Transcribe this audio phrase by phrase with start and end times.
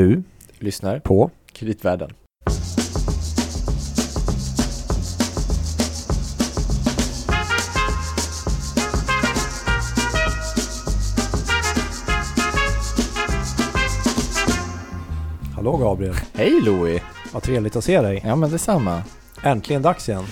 [0.00, 0.22] Du
[0.58, 2.10] lyssnar på Kreditvärlden.
[15.54, 16.14] Hallå Gabriel.
[16.34, 17.02] Hej Louie!
[17.32, 18.22] Vad trevligt att se dig.
[18.24, 19.02] Ja men detsamma.
[19.42, 20.24] Äntligen dags igen.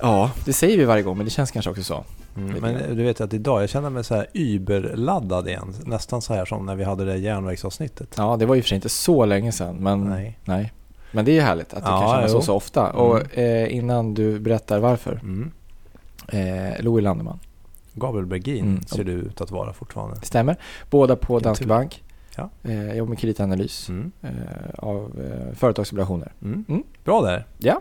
[0.00, 2.04] Ja, det säger vi varje gång men det känns kanske också så.
[2.48, 5.74] Mm, men du vet att idag, jag känner mig så här überladdad igen.
[5.84, 8.14] Nästan så här som när vi hade det järnvägsavsnittet.
[8.16, 10.38] Ja, det var och för sig inte så länge sedan men Nej.
[10.44, 10.72] nej.
[11.12, 12.90] Men det är ju härligt att det Ja, kan kännas så så ofta.
[12.92, 15.12] Och eh, innan du berättar varför.
[15.22, 15.50] Mm.
[16.28, 17.38] Eh, Louie Landeman.
[17.94, 18.82] Gabriel Bergin Mm.
[18.82, 20.16] ser du ut att vara fortfarande.
[20.22, 20.56] Stämmer.
[20.90, 21.66] Båda på Danske.
[21.66, 22.02] Bank.
[22.36, 22.50] Ja.
[22.62, 24.12] Eh, jobbar med kreditanalys Mm.
[24.22, 24.30] eh,
[24.78, 26.32] av eh, företagsobligationer.
[26.42, 26.64] Mm.
[26.68, 26.82] Mm.
[27.04, 27.46] Bra där.
[27.58, 27.80] Ja.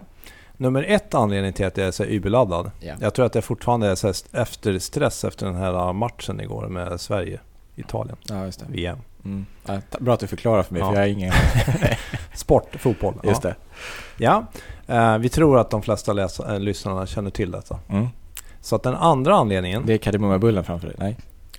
[0.62, 2.72] Nummer ett anledning till att jag är så überladdad.
[2.80, 2.94] ja.
[3.02, 7.02] Jag tror att det fortfarande är så efter stress efter den här matchen igår med
[7.02, 7.40] Sverige.
[7.76, 8.66] Italien, Ja, just det.
[8.70, 8.98] VM.
[9.26, 9.45] Mm.
[9.66, 10.88] Ja, bra att du förklarar för mig Ja.
[10.88, 11.34] för jag har ingen...
[12.36, 13.14] Sport, fotboll.
[13.23, 13.55] Just det.
[14.17, 14.45] Ja,
[14.88, 17.80] eh, vi tror att de flesta läsa, äh, lyssnarna känner till detta.
[17.89, 18.08] Mm.
[18.61, 20.95] Så att den andra anledningen, Det är kardemummabullen framför dig?
[21.00, 21.17] Nej?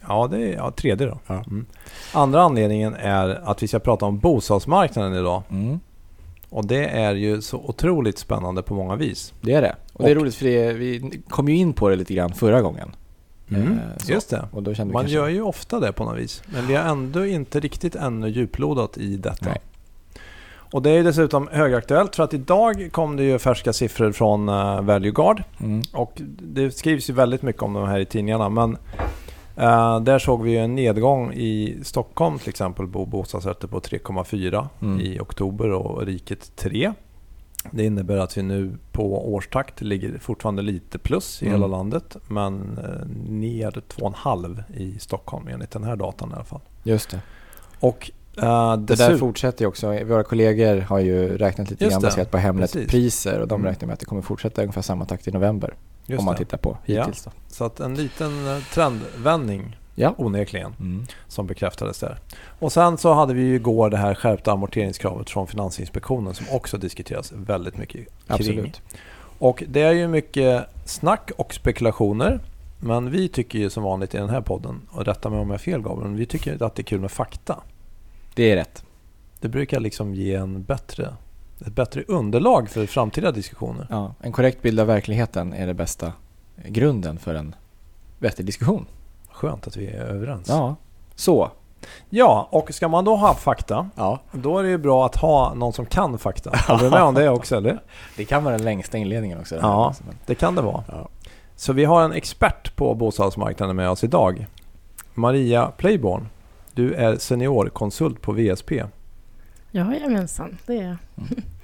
[0.09, 1.19] ja det är ja, tredje då.
[1.35, 1.67] Mm.
[2.15, 5.43] Andra anledningen är att vi ska prata om bostadsmarknaden idag.
[5.51, 5.81] Mm.
[6.51, 9.33] Och det är ju så otroligt spännande på många vis.
[9.41, 9.77] Det är det.
[9.93, 12.33] Och, det är Och- roligt för det, vi kom ju in på det lite grann
[12.33, 12.91] förra gången.
[13.49, 13.63] Eh,
[13.99, 14.13] så.
[14.13, 14.49] Just det.
[14.53, 15.09] Och Man kanske...
[15.15, 16.43] gör ju ofta det på något vis.
[16.53, 19.47] Men vi har ändå inte riktigt ännu djuplodat i detta.
[19.47, 19.61] Nej.
[20.73, 24.81] Och det är dessutom högaktuellt för att idag kom det ju färska siffror från uh,
[24.83, 25.43] Value Guard.
[25.61, 25.83] Mm.
[25.93, 28.49] Och det skrivs ju väldigt mycket om de här i tidningarna.
[28.49, 28.77] Men
[29.61, 35.01] eh, där såg vi en nedgång i Stockholm till exempel på bostadsrätter på 3,4 Mm.
[35.01, 36.93] i oktober och riket 3.
[37.71, 41.55] Det innebär att vi nu på årstakt ligger fortfarande lite plus i Mm.
[41.61, 42.17] hela landet.
[42.29, 46.61] Men eh, ner 2,5 i Stockholm enligt den här datan i alla fall.
[46.83, 47.21] Just det.
[47.81, 48.11] Och
[48.43, 50.05] eh, Det där fortsätter ju också.
[50.05, 53.67] Våra kollegor har ju räknat lite grann baserat på Hemnet-priser och de Mm.
[53.73, 55.75] räknar med att det kommer fortsätta ungefär samma takt i november.
[56.11, 56.39] Just om man det.
[56.39, 57.01] tittar på Ja.
[57.01, 57.31] hittills då.
[57.49, 60.15] Så att en liten eh, trendvändning Ja.
[60.19, 60.75] onekligen.
[60.81, 61.07] Mm.
[61.29, 62.19] som bekräftades där.
[62.59, 66.79] Och sen så hade vi ju igår det här skärpta amorteringskravet från Finansinspektionen som också
[66.79, 68.07] diskuteras väldigt mycket kring.
[68.27, 68.83] Absolut.
[69.39, 72.41] Och det är ju mycket snack och spekulationer.
[72.83, 75.55] Men vi tycker ju som vanligt i den här podden, och rätta mig om jag
[75.55, 77.57] har fel Gabriel, men vi tycker att det är kul med fakta.
[78.35, 78.85] Det är rätt.
[79.41, 81.15] Det brukar liksom ge en bättre,
[81.67, 83.87] ett bättre underlag för framtida diskussioner.
[83.91, 84.15] Ja.
[84.21, 86.13] En korrekt bild av verkligheten är det bästa
[86.67, 87.55] grunden för en
[88.19, 88.87] vettig diskussion.
[89.33, 90.49] Skönt att vi är överens.
[90.49, 90.77] Ja.
[91.15, 91.51] Så.
[92.11, 94.19] ja, och ska man då ha fakta, Ja.
[94.33, 96.51] då är det ju bra att ha någon som kan fakta.
[96.69, 97.83] Håller du med om det också eller?
[98.17, 99.57] Det kan vara den längsta inledningen också.
[99.57, 99.95] Ja.
[100.07, 100.85] Men- Det kan det vara.
[100.89, 101.09] Ja.
[101.57, 104.47] Så vi har en expert på bostadsmarknaden med oss idag.
[105.15, 106.29] Maria Playborn.
[106.75, 108.73] Du är seniorkonsult på VSP.
[109.73, 110.97] Jajamensan, det är jag.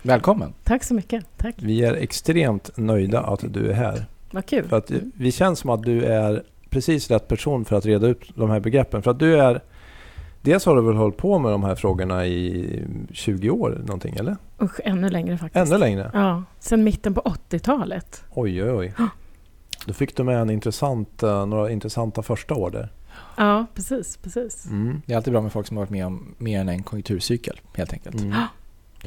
[0.02, 0.54] Välkommen.
[0.64, 1.24] Tack så mycket.
[1.36, 1.54] Tack.
[1.58, 4.06] Vi är extremt nöjda att du är här.
[4.30, 4.68] Vad kul.
[4.68, 8.32] För att vi känns som att du är precis rätt person för att reda ut
[8.34, 9.02] de här begreppen.
[9.02, 9.60] För att du är...
[10.42, 14.36] Dels har du väl hållit på med de här frågorna i 20 år någonting eller?
[14.62, 15.66] Usch, ännu längre faktiskt.
[15.66, 16.10] Ännu längre?
[16.14, 18.24] Ja, sen mitten på 80-talet.
[18.34, 18.92] Oj oj oj.
[19.86, 22.92] Då fick du med en intressant, eh, några intressanta första år där.
[23.36, 24.66] Ja, precis, precis.
[24.66, 25.02] Mm.
[25.06, 27.60] Det är alltid bra med folk som har varit med om mer än en konjunkturcykel
[27.74, 28.20] helt enkelt.
[28.20, 28.42] Mm.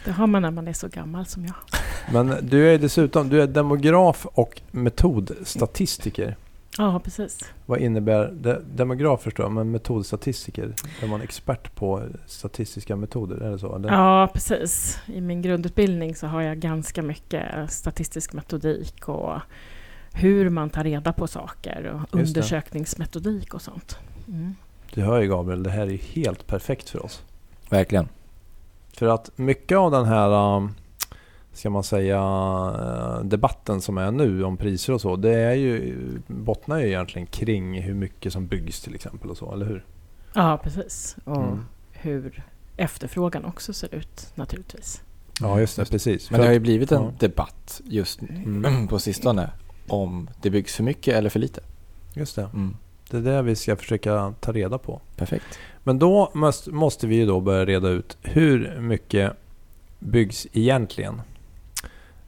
[0.06, 1.56] Det har man när man är så gammal som jag.
[2.14, 6.38] Men du är dessutom du är demograf och metodstatistiker.
[6.78, 7.40] Ja, precis.
[7.66, 8.62] Vad innebär det?
[8.76, 10.74] Demograf förstår jag, men metodstatistiker?
[11.02, 13.36] Är man expert på statistiska metoder?
[13.36, 13.76] Är det så?
[13.76, 13.90] Eller?
[13.90, 15.00] Ja, precis.
[15.06, 19.40] I min grundutbildning så har jag ganska mycket statistisk metodik och
[20.14, 24.00] hur man tar reda på saker och undersökningsmetodik och sånt.
[24.30, 24.56] Mm.
[24.94, 27.24] Du hör ju Gabriel, det här är helt perfekt för oss.
[27.70, 28.08] Verkligen.
[28.94, 30.76] För att mycket av den här, um,
[31.54, 35.96] ska man säga, uh, debatten som är nu om priser och så, det är ju,
[36.28, 39.86] bottnar ju egentligen kring hur mycket som byggs till exempel och så, eller hur?
[40.34, 41.18] Ja, precis.
[41.24, 41.66] Och Mm.
[41.92, 42.44] hur
[42.78, 45.02] efterfrågan också ser ut naturligtvis.
[45.42, 46.32] Ja, just det, precis.
[46.32, 47.12] Men det har ju blivit en ja.
[47.20, 48.88] debatt just Mm.
[48.88, 49.50] på sistone
[49.88, 51.62] om det byggs för mycket eller för lite.
[52.14, 52.50] Just det.
[52.54, 52.76] Mm.
[53.12, 55.02] Det är det vi ska försöka ta reda på.
[55.16, 55.60] Perfekt.
[55.84, 56.32] Men då
[56.72, 59.32] måste, vi ju då börja reda ut hur mycket
[60.00, 61.22] byggs egentligen?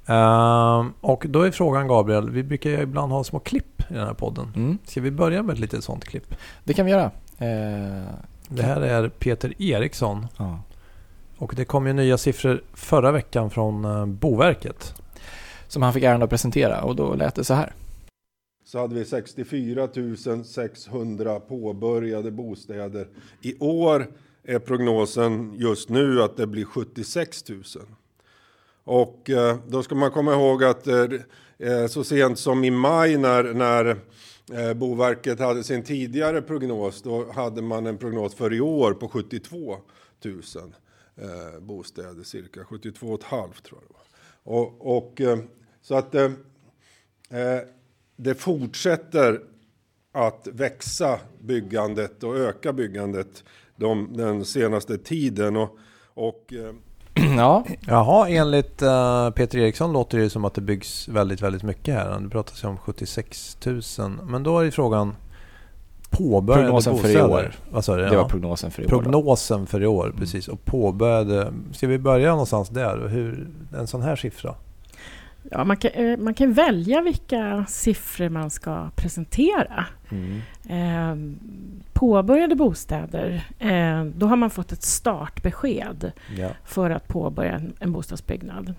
[0.06, 4.08] Ehm, och då är frågan Gabriel, vi brukar ju ibland ha små klipp i den
[4.08, 4.54] här podden.
[4.56, 4.78] Mm.
[4.86, 6.36] Ska vi börja med ett litet sånt klipp?
[6.64, 7.12] Det kan vi göra.
[7.38, 8.04] Eh,
[8.48, 10.60] Det här är Peter Eriksson ja.
[11.38, 14.94] och det kom ju nya siffror förra veckan från eh, Boverket.
[15.68, 17.74] Som han fick äran att presentera och då lät det så här
[18.72, 19.90] så hade vi 64
[20.44, 23.08] 600 påbörjade bostäder.
[23.42, 24.08] I år
[24.44, 27.64] är prognosen just nu att det blir 76 000.
[28.84, 31.06] Och eh, då ska man komma ihåg att eh,
[31.58, 33.86] eh, så sent som i maj när, när
[34.52, 39.08] eh, Boverket hade sin tidigare prognos, då hade man en prognos för i år på
[39.08, 39.78] 72
[40.26, 40.42] 000
[41.16, 44.58] eh, bostäder, cirka 72 500 tror jag det var.
[44.60, 45.40] Och, och eh,
[45.82, 46.16] så att
[48.24, 49.40] det fortsätter
[50.14, 53.44] att växa byggandet och öka byggandet
[53.76, 55.58] de, den senaste tiden.
[55.58, 55.78] Och,
[56.14, 56.74] och eh,
[57.38, 61.94] ja, Jaha, enligt uh, Peter Eriksson låter det som att det byggs väldigt, väldigt mycket
[61.96, 62.20] här.
[62.20, 63.82] Det pratas ju om 76 000.
[64.24, 65.16] Men då är ju frågan
[66.10, 67.30] påbörjade Prognosen för i bostäder.
[67.34, 67.56] år.
[67.72, 68.02] Vad sa du?
[68.02, 68.22] det Ja.
[68.22, 68.90] var prognosen för i år.
[68.90, 69.00] då.
[69.02, 70.48] Prognosen för i år, precis.
[70.48, 71.54] Och påbörjade...
[71.74, 73.08] Ska vi börja någonstans där?
[73.08, 73.48] Hur,
[73.78, 74.56] en sån här siffra?
[75.52, 79.86] Ja, man, kan, eh, man kan välja vilka siffror man ska presentera.
[80.12, 80.42] Mm.
[80.70, 81.38] Eh,
[81.94, 86.50] påbörjade bostäder, eh, då har man fått ett startbesked Ja.
[86.66, 88.74] för att påbörja en, en bostadsbyggnad.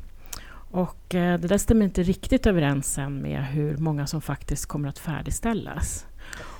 [0.70, 4.88] Och eh, det där stämmer inte riktigt överens sen med hur många som faktiskt kommer
[4.88, 6.06] att färdigställas.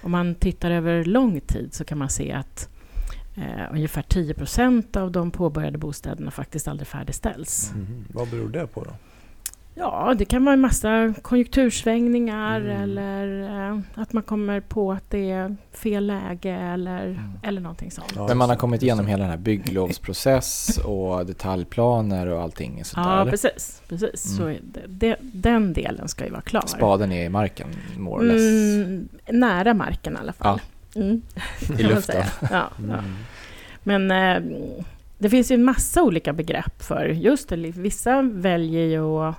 [0.02, 2.68] Om man tittar över lång tid så kan man se att
[3.36, 7.72] eh, ungefär 10 procent av de påbörjade bostäderna faktiskt aldrig färdigställs.
[7.74, 8.04] Mhm.
[8.12, 8.90] Vad beror det på då?
[9.74, 12.82] Ja, det kan vara en massa konjunktursvängningar Mm.
[12.82, 17.18] eller eh, att man kommer på att det är fel läge eller, Mm.
[17.42, 18.12] eller någonting sånt.
[18.16, 23.06] Ja, Men man har kommit igenom hela den här bygglovsprocess och detaljplaner och allting sånt
[23.06, 23.12] där.
[23.14, 23.30] Ja, eller?
[23.30, 23.82] precis.
[23.88, 24.36] precis.
[24.36, 24.56] Så Mm.
[24.72, 26.64] det, det, den delen ska ju vara klar.
[26.66, 27.68] Spaden är i marken,
[27.98, 28.86] more or less.
[28.86, 29.08] Mm,
[29.40, 30.60] nära marken i alla fall.
[30.94, 31.22] Mm.
[31.78, 32.02] I luften.
[32.02, 32.26] säga.
[32.40, 32.48] Ja,
[32.88, 32.94] ja.
[32.98, 33.14] Mm.
[33.82, 34.42] Men eh,
[35.18, 37.56] det finns ju en massa olika begrepp för just det.
[37.56, 39.34] Vissa väljer ju att,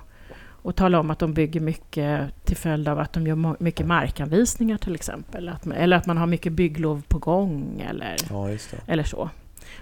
[0.64, 4.78] att tala om att de bygger mycket till följd av att de gör mycket markanvisningar
[4.78, 5.48] till exempel.
[5.48, 8.48] Att, eller att man har mycket bygglov på gång eller, Ja,
[8.86, 9.30] eller så.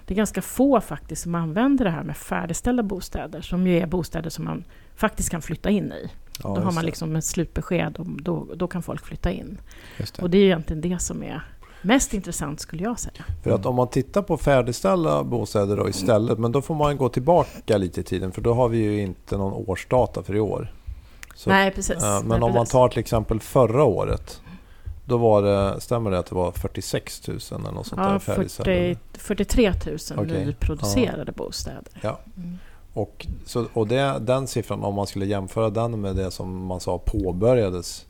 [0.06, 3.86] Det är ganska få faktiskt som använder det här med färdigställda bostäder som ju är
[3.86, 4.64] bostäder som man
[4.96, 6.10] faktiskt kan flytta in i.
[6.42, 9.58] Ja, då har man liksom ett slutbesked och då, då kan folk flytta in.
[9.98, 10.22] Det.
[10.22, 11.42] Och det är ju egentligen det som är
[11.82, 13.24] mest intressant skulle jag säga.
[13.42, 17.08] För att om man tittar på färdigställda bostäder då istället, men då får man gå
[17.08, 20.72] tillbaka lite i tiden för då har vi ju inte någon årsdata för i år.
[21.34, 21.96] Så, Nej, precis.
[22.00, 22.72] men Nej, om man precis.
[22.72, 24.40] tar till exempel förra året,
[25.04, 28.18] då var det, stämmer det att det var 46 000 eller något sånt Ja, där
[28.18, 29.00] 40, färdigställda?
[29.14, 30.46] 43 000 Okej.
[30.46, 32.00] nyproducerade bostäder.
[32.00, 32.18] Ja.
[32.36, 32.58] Mm.
[32.94, 36.80] Och, så, och det, den siffran, om man skulle jämföra den med det som man
[36.80, 38.06] sa påbörjades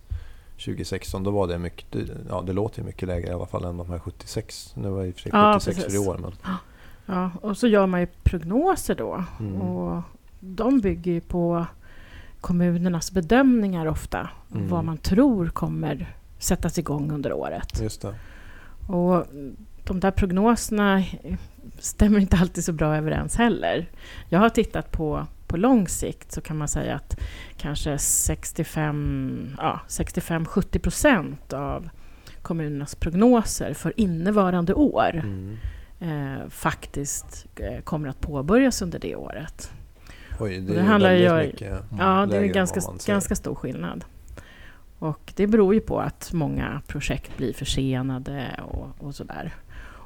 [0.64, 1.96] 2016, då var det mycket,
[2.28, 4.72] ja det låter ju mycket lägre i alla fall än de här 76.
[4.76, 6.32] Nu var det i och för sig Ja, 76 för i år men...
[7.06, 9.24] Ja, och så gör man ju prognoser då.
[9.40, 9.60] Mm.
[9.62, 10.02] Och
[10.40, 11.66] de bygger ju på
[12.40, 14.28] kommunernas bedömningar ofta.
[14.54, 14.68] Mm.
[14.68, 17.80] Vad man tror kommer sättas igång under året.
[17.82, 18.14] Just det.
[18.88, 19.26] Och
[19.84, 21.04] de där prognoserna
[21.78, 23.90] stämmer inte alltid så bra överens heller.
[24.28, 27.20] Jag har tittat på, på lång sikt så kan man säga att
[27.56, 31.88] kanske 65, ja, 65-70 procent av
[32.43, 35.56] kommunernas prognoser för innevarande år Mm.
[36.00, 39.72] eh, faktiskt eh, kommer att påbörjas under det året.
[40.40, 41.78] Oj, det, det är handlar ju- mycket.
[41.98, 44.05] Ja, det är ganska, ganska stor skillnad.
[44.98, 49.55] Och det beror ju på att många projekt blir försenade och, och sådär.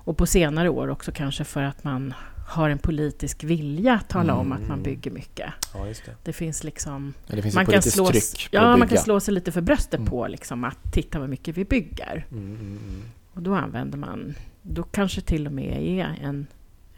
[0.05, 2.15] Och på senare år också kanske för att man
[2.47, 4.83] har en politisk vilja att tala om att man Mm.
[4.83, 5.53] bygger mycket.
[5.75, 6.15] Ja, just det.
[6.25, 7.15] Det finns liksom...
[7.27, 8.11] Ja, det finns man kan, slå,
[8.51, 10.11] ja, man kan slå sig lite för bröstet Mm.
[10.11, 12.27] på liksom att titta vad mycket vi bygger.
[12.31, 13.03] Mm, mm, mm.
[13.33, 14.35] Och då använder man...
[14.63, 16.47] Då kanske till och med är en,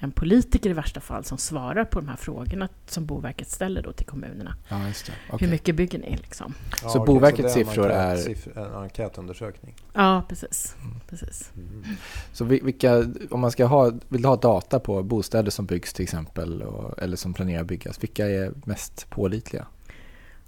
[0.00, 3.92] en politiker i värsta fall som svarar på de här frågorna som Boverket ställer då
[3.92, 4.56] till kommunerna.
[4.68, 5.12] Ja, just det.
[5.30, 5.46] Okej.
[5.46, 6.54] Hur mycket bygger ni liksom?
[6.82, 9.74] Ja, Så okej, Boverkets en siffror är- siffror- En enkätundersökning.
[9.94, 10.76] Ja, precis.
[11.08, 11.52] precis.
[11.56, 11.84] Mm.
[12.32, 16.02] Så vi- vilka, om man ska ha, vill ha data på bostäder som byggs till
[16.02, 19.66] exempel och, eller som planerar att byggas, vilka är mest pålitliga?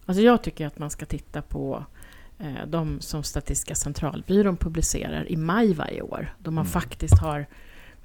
[0.07, 1.85] Alltså jag tycker att man ska titta på
[2.39, 6.35] eh, de som Statistiska centralbyrån publicerar i maj varje år.
[6.39, 6.73] Då man Mm.
[6.73, 7.47] faktiskt har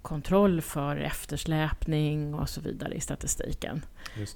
[0.06, 3.82] kontroll för eftersläpning och så vidare i statistiken.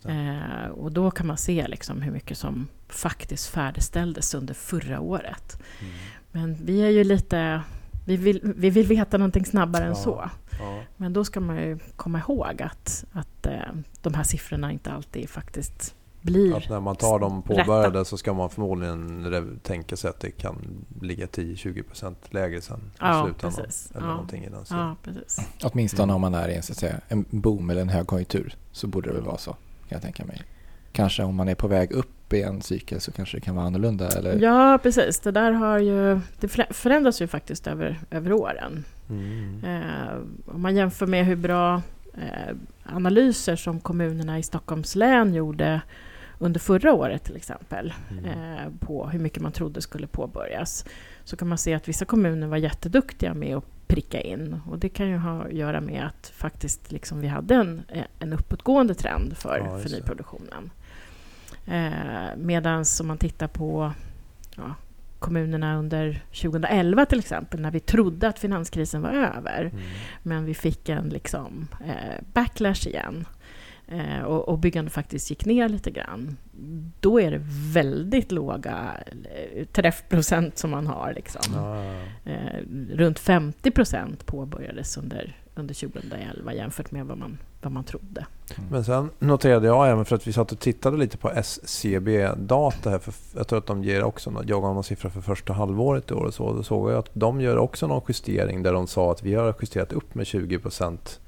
[0.05, 5.59] Eh, och då kan man se liksom hur mycket som faktiskt färdigställdes under förra året.
[5.79, 5.93] Mm.
[6.31, 7.61] Men vi är ju lite...
[8.05, 9.95] Vi vill, vi vill veta någonting snabbare än Ja.
[9.95, 10.29] så.
[10.59, 10.83] Ja.
[10.97, 15.29] Men då ska man ju komma ihåg att, att eh, de här siffrorna inte alltid
[15.29, 15.95] faktiskt
[16.29, 16.57] blir...
[16.57, 17.63] Att när man tar de rätta.
[17.63, 22.81] påbörjade så ska man förmodligen tänka sig att det kan ligga 10-20% lägre sen i
[22.99, 23.63] Ja, slutändan.
[23.65, 23.91] precis.
[23.95, 24.11] Eller Ja.
[24.11, 24.63] någonting i den.
[24.69, 25.39] Ja, precis.
[25.63, 26.15] Åtminstone Mm.
[26.15, 29.09] om man är i en, så att säga, en boom eller en högkonjunktur så borde
[29.09, 29.59] det väl vara så, kan
[29.89, 30.41] jag tänka mig.
[30.91, 33.65] kanske om man är på väg upp i en cykel så kanske det kan vara
[33.65, 34.07] annorlunda?
[34.09, 34.39] Eller?
[34.39, 35.19] Ja, precis.
[35.19, 38.83] Det där har ju, det förändras ju faktiskt över, över åren.
[39.09, 39.63] Mm.
[39.63, 40.13] Eh,
[40.45, 41.81] om man jämför med hur bra
[42.13, 42.55] eh,
[42.85, 45.81] analyser som kommunerna i Stockholms län gjorde
[46.39, 48.25] under förra året till exempel, Mm.
[48.25, 50.85] eh, på hur mycket man trodde skulle påbörjas,
[51.23, 54.61] så kan man se att vissa kommuner var jätteduktiga med att pricka in.
[54.69, 57.81] Och det kan ju ha att göra med att faktiskt liksom vi hade en,
[58.19, 60.71] en uppåtgående trend för, Ja, för nyproduktionen.
[61.65, 63.93] Eh, Medan om man tittar på
[64.55, 64.75] ja,
[65.19, 69.81] kommunerna under 2011 till exempel, när vi trodde att finanskrisen var över, Mm.
[70.23, 73.38] men vi fick en liksom, eh, backlash igen eh,
[74.25, 76.37] och, och byggandet faktiskt gick ner lite grann.
[76.99, 77.41] Då är det
[77.73, 81.13] väldigt låga eh, träffprocent som man har.
[81.15, 81.53] Liksom.
[81.55, 81.83] Ja.
[82.31, 88.25] Eh, runt 50 procent påbörjades under, under 2011 jämfört med vad man, vad man trodde.
[88.71, 92.99] Men sen noterade jag även för att vi satt och tittade lite på SCB-data här.
[92.99, 96.11] För jag tror att de ger också någon, jag har någon siffra för första halvåret
[96.11, 96.53] i år och så.
[96.53, 99.55] Då såg jag att de gör också någon justering där de sa att vi har
[99.61, 101.19] justerat upp med 20 procent.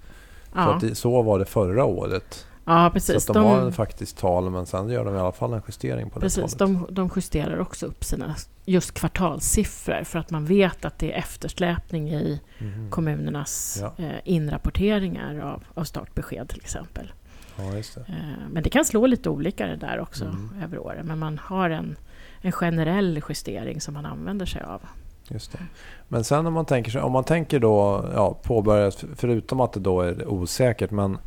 [0.53, 2.47] Så, Ja, att det, så var det förra året.
[2.65, 3.29] Ja Så precis.
[3.29, 6.09] att de, har en faktiskt tal men sen gör de i alla fall en justering
[6.09, 10.85] på det Precis, de, de justerar också upp sina just kvartalssiffror för att man vet
[10.85, 12.89] att det är eftersläpning i Mhm.
[12.91, 14.03] kommunernas Ja.
[14.05, 17.11] eh, inrapporteringar av, av startbesked till exempel.
[17.57, 17.97] Ja, det.
[17.97, 18.15] Eh,
[18.51, 20.49] men det kan slå lite olika det där också Mm.
[20.63, 21.05] över åren.
[21.07, 21.95] Men man har en,
[22.41, 24.81] en generell justering som man använder sig av.
[25.27, 25.59] Just det.
[26.07, 30.01] Men sen om man tänker, om man tänker då ja, påbörjat, förutom att det då
[30.01, 31.17] är osäkert, men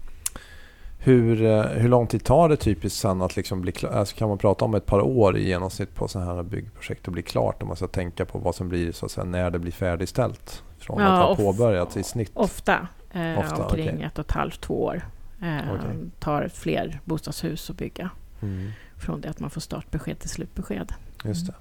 [1.05, 3.91] hur, eh, hur lång tid tar det typiskt sen att liksom bli klar?
[3.91, 7.13] Alltså kan man prata om ett par år i genomsnitt på sådana här byggprojekt och
[7.13, 7.63] bli klart?
[7.63, 10.63] Om man ska tänka på vad som blir så att säga, när det blir färdigställt
[10.79, 12.31] från Ja, att ha of- påbörjats i snitt.
[12.35, 14.03] Ofta, eh, Ofta, omkring okej.
[14.03, 15.03] ett och ett halvt, två år.
[15.43, 15.97] Eh, Okej.
[16.21, 18.11] tar fler bostadshus att bygga
[18.43, 20.93] Mm, från det att man får startbesked till slutbesked.
[21.25, 21.55] just det.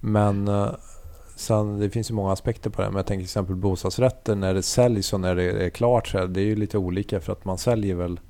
[0.00, 0.68] Men eh,
[1.36, 2.88] sen, det finns ju många aspekter på det.
[2.88, 6.06] Men jag tänker till exempel bostadsrätter när det säljs och när det är klart.
[6.08, 8.20] Så här, det är ju lite olika för att man säljer väl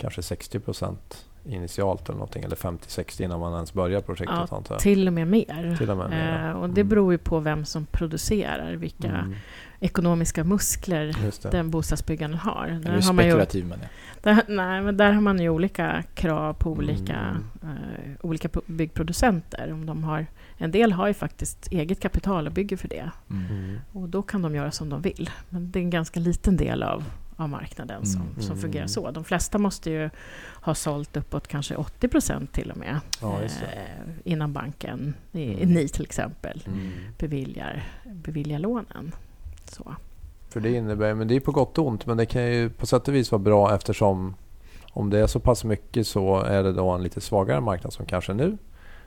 [0.00, 0.96] kanske 60%
[1.44, 2.42] initialt eller någonting.
[2.44, 4.80] Eller 50-60 innan man ens börjar projektet Ja, antar jag.
[4.82, 5.74] Till och med mer.
[5.78, 6.48] Till och med mer, ja.
[6.50, 6.88] Eh, och det Mm.
[6.88, 9.34] beror ju på vem som producerar, vilka Mm,
[9.80, 11.16] ekonomiska muskler
[11.50, 12.66] den bostadsbyggaren har.
[12.66, 13.88] Är Där du har, man ju, spekulativ med det?
[14.22, 17.42] där, nej, men där har man ju olika krav på olika, Mm.
[17.62, 19.72] eh, olika pro- byggproducenter.
[19.72, 20.26] Om de har,
[20.58, 23.10] en del har ju faktiskt eget kapital och bygger för det.
[23.30, 23.46] Mm.
[23.50, 25.30] Mm, Och då kan de göra som de vill.
[25.48, 27.04] Men det är en ganska liten del av,
[27.42, 28.34] av marknaden som, Mm.
[28.42, 28.58] som Mm.
[28.62, 29.10] fungerar så.
[29.10, 30.10] De flesta måste ju
[30.62, 33.48] ha sålt uppåt kanske 80 procent till och med Ja, eh,
[34.24, 35.68] innan banken, i, Mm.
[35.74, 36.90] ni till exempel, Mm.
[37.18, 39.12] beviljar, beviljar lånen.
[39.64, 39.94] Så.
[40.48, 42.86] För det innebär, men det är på gott och ont, men det kan ju på
[42.86, 44.34] sätt och vis vara bra eftersom
[44.92, 48.06] om det är så pass mycket så är det då en lite svagare marknad som
[48.06, 48.58] kanske nu.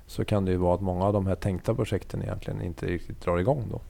[0.08, 3.22] Så kan det ju vara att många av de här tänkta projekten egentligen inte riktigt
[3.22, 3.82] drar igång då.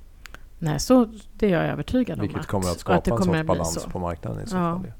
[0.63, 2.21] Nej, så det är jag övertygad om.
[2.21, 3.89] Vilket att, kommer att det skapa en kommer sorts balans så.
[3.89, 4.61] på marknaden i så Ja.
[4.61, 4.91] fall ju,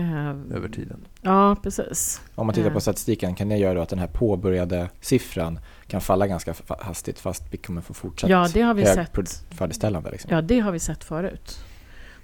[0.00, 1.04] Eh, över tiden.
[1.22, 2.22] Ja, precis.
[2.34, 6.00] Om man tittar på statistiken, kan det göra då att den här påbörjade siffran kan
[6.00, 9.16] falla ganska hastigt fast vi kommer få fortsatt Ja, det har vi sett.
[9.16, 10.30] Liksom.
[10.30, 11.58] Ja, det har vi sett förut.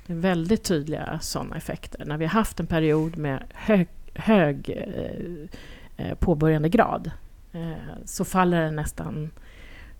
[0.06, 2.04] Det är väldigt tydliga sådana effekter.
[2.04, 7.10] När vi har haft en period med hög, hög eh, eh, påbörjande grad
[7.52, 7.72] eh,
[8.04, 9.30] så faller det nästan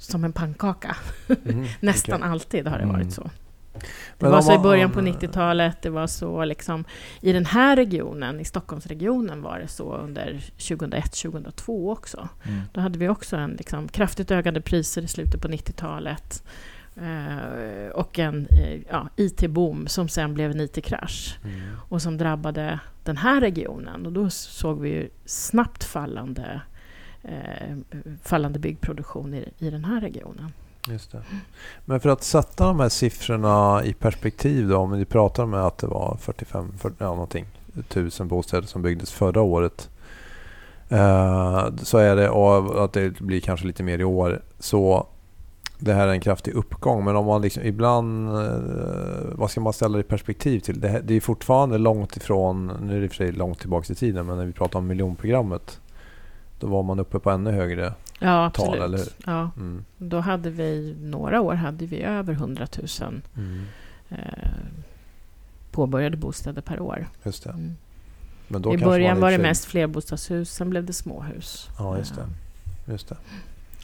[0.01, 0.97] som en pannkaka.
[1.27, 2.31] Mhm, Nästan okej.
[2.33, 2.97] alltid har det Mm.
[2.97, 3.31] varit så.
[3.73, 3.81] Det
[4.19, 5.83] Men var så i början på om- 90-talet.
[5.83, 6.85] Det var så liksom,
[7.21, 12.29] I den här regionen, i Stockholmsregionen, var det så under 2001-2002 också.
[12.43, 12.61] Mm.
[12.73, 16.43] Då hade vi också en liksom, kraftigt ökande priser i slutet på 90-talet.
[16.97, 21.61] Eh, och en eh, ja, IT-boom som sen blev en IT-krasch Mm.
[21.89, 24.07] och som drabbade den här regionen.
[24.07, 26.61] Och då såg vi snabbt fallande,
[27.23, 27.77] Eh,
[28.23, 30.53] fallande byggproduktion i, i den här regionen.
[30.89, 31.23] Just det.
[31.85, 34.77] Men för att sätta de här siffrorna i perspektiv då.
[34.77, 37.47] Om vi pratar om att det var 45 40, ja, någonting,
[37.89, 39.89] tusen bostäder som byggdes förra året.
[40.89, 44.43] Eh, så är det, och att det blir kanske lite mer i år.
[44.59, 45.07] Så
[45.79, 47.05] det här är en kraftig uppgång.
[47.05, 48.59] Men om man liksom ibland, eh,
[49.33, 50.81] vad ska man ställa det i perspektiv till?
[50.81, 53.59] Det, här- det är fortfarande långt ifrån, nu är det i och för sig långt
[53.61, 55.81] tillbaka i tiden, men när vi pratar om miljonprogrammet.
[56.61, 57.93] Då var man uppe på ännu högre.
[58.19, 59.07] Ja, Tal, eller hur?
[59.27, 59.85] Ja, Mm.
[59.99, 62.67] då hade vi, några år hade vi över 100
[63.01, 63.65] 000 Mm.
[64.09, 64.19] eh,
[65.71, 67.09] påbörjade bostäder per år.
[67.23, 67.51] Just det.
[67.51, 67.77] Mm.
[68.49, 71.69] Men då I början var det mest flerbostadshus, sen blev det småhus.
[71.79, 72.21] Ja, just det.
[72.21, 72.27] Eh,
[72.93, 73.17] Just det.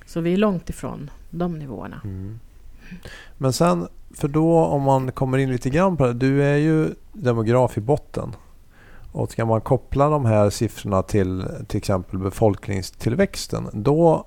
[0.06, 2.00] Så vi är långt ifrån de nivåerna.
[2.04, 2.38] Mm.
[3.38, 6.12] Men sen, för då om man kommer in lite grann på det.
[6.12, 8.32] Du är ju demograf i botten.
[9.16, 14.26] Och ska man koppla de här siffrorna till till exempel befolkningstillväxten då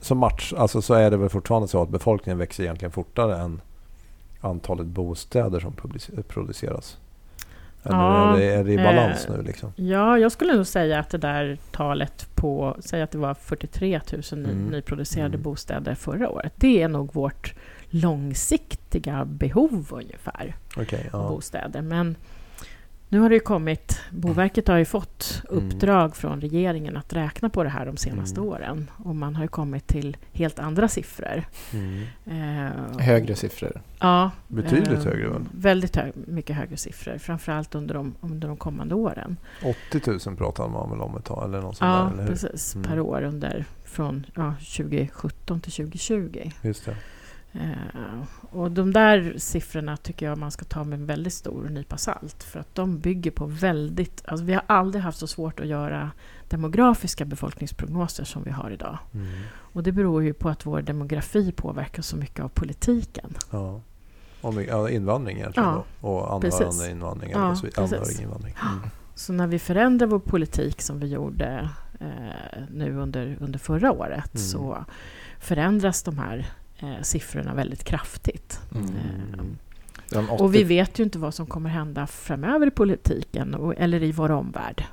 [0.00, 3.60] så, match, alltså så är det väl fortfarande så att befolkningen växer egentligen fortare än
[4.40, 5.72] antalet bostäder som
[6.28, 6.96] produceras?
[7.82, 9.42] Eller ja, är, det, är det i balans eh, nu?
[9.42, 9.72] Liksom?
[9.76, 14.00] Ja, jag skulle nog säga att det där talet på, säg att det var 43
[14.12, 14.66] 000 mm.
[14.66, 15.42] nyproducerade mm.
[15.42, 16.52] bostäder förra året.
[16.56, 17.54] Det är nog vårt
[17.90, 21.18] långsiktiga behov ungefär okay, ja.
[21.18, 21.82] av bostäder.
[21.82, 22.16] Men
[23.14, 25.66] nu har det ju kommit, Boverket har ju fått mm.
[25.66, 26.12] uppdrag mm.
[26.12, 28.50] från regeringen att räkna på det här de senaste mm.
[28.50, 28.90] åren.
[28.96, 31.44] Och man har ju kommit till helt andra siffror.
[31.72, 32.02] Mm.
[32.26, 33.80] Eh, högre siffror?
[33.98, 34.30] Ja.
[34.48, 35.44] Betydligt eh, högre väl?
[35.52, 37.18] Väldigt hög, mycket högre siffror.
[37.18, 39.36] Framförallt under de, under de kommande åren.
[39.90, 41.44] 80 000 pratar man väl om ett tag?
[41.44, 42.74] Eller något ja, där, eller precis.
[42.74, 43.06] Per mm.
[43.06, 46.50] år under, från ja, 2017 till 2020.
[46.62, 46.96] Just det.
[47.54, 51.96] Eh, och de där siffrorna tycker jag man ska ta med en väldigt stor nypa
[51.96, 52.42] salt.
[52.42, 54.22] För att de bygger på väldigt...
[54.26, 56.10] Alltså vi har aldrig haft så svårt att göra
[56.48, 58.98] demografiska befolkningsprognoser som vi har idag.
[59.14, 59.26] Mm.
[59.56, 63.34] Och det beror ju på att vår demografi påverkas så mycket av politiken.
[63.50, 63.80] Ja.
[64.68, 67.30] Ja, invandring egentligen ja, då, och anhörande invandring.
[67.30, 68.54] Ja, anhöriginvandring.
[68.62, 68.90] Mm.
[69.14, 71.70] Så när vi förändrar vår politik som vi gjorde
[72.00, 74.46] eh, nu under, under förra året mm.
[74.46, 74.84] så
[75.38, 76.46] förändras de här
[76.84, 78.60] eh, siffrorna väldigt kraftigt.
[78.74, 79.56] Mm.
[80.12, 84.02] Eh, och vi vet ju inte vad som kommer hända framöver i politiken och, eller
[84.02, 84.84] i vår omvärld.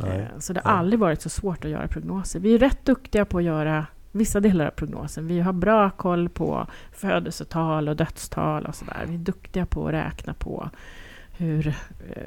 [0.00, 2.40] Eh, så det har aldrig varit så svårt att göra prognoser.
[2.40, 5.26] Vi är rätt duktiga på att göra vissa delar av prognosen.
[5.26, 9.04] Vi har bra koll på födelsetal och dödstal och sådär.
[9.08, 10.70] Vi är duktiga på att räkna på
[11.40, 11.74] hur eh,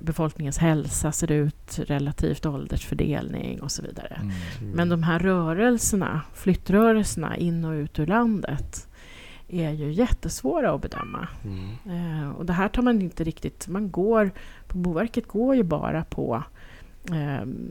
[0.02, 4.22] befolkningens hälsa ser ut relativt åldersfördelning och så vidare.
[4.22, 4.72] Mm.
[4.76, 8.88] Men de här rörelserna, flyttrörelserna in och ut ur landet
[9.48, 11.28] är ju jättesvåra att bedöma.
[11.44, 12.22] Mm.
[12.22, 13.68] Eh, och det här tar man inte riktigt...
[13.68, 14.32] Man går,
[14.68, 16.44] på Boverket går ju bara på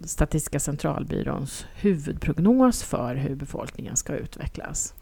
[0.05, 4.95] Statistiska centralbyråns huvudprognos för hur befolkningen ska utvecklas.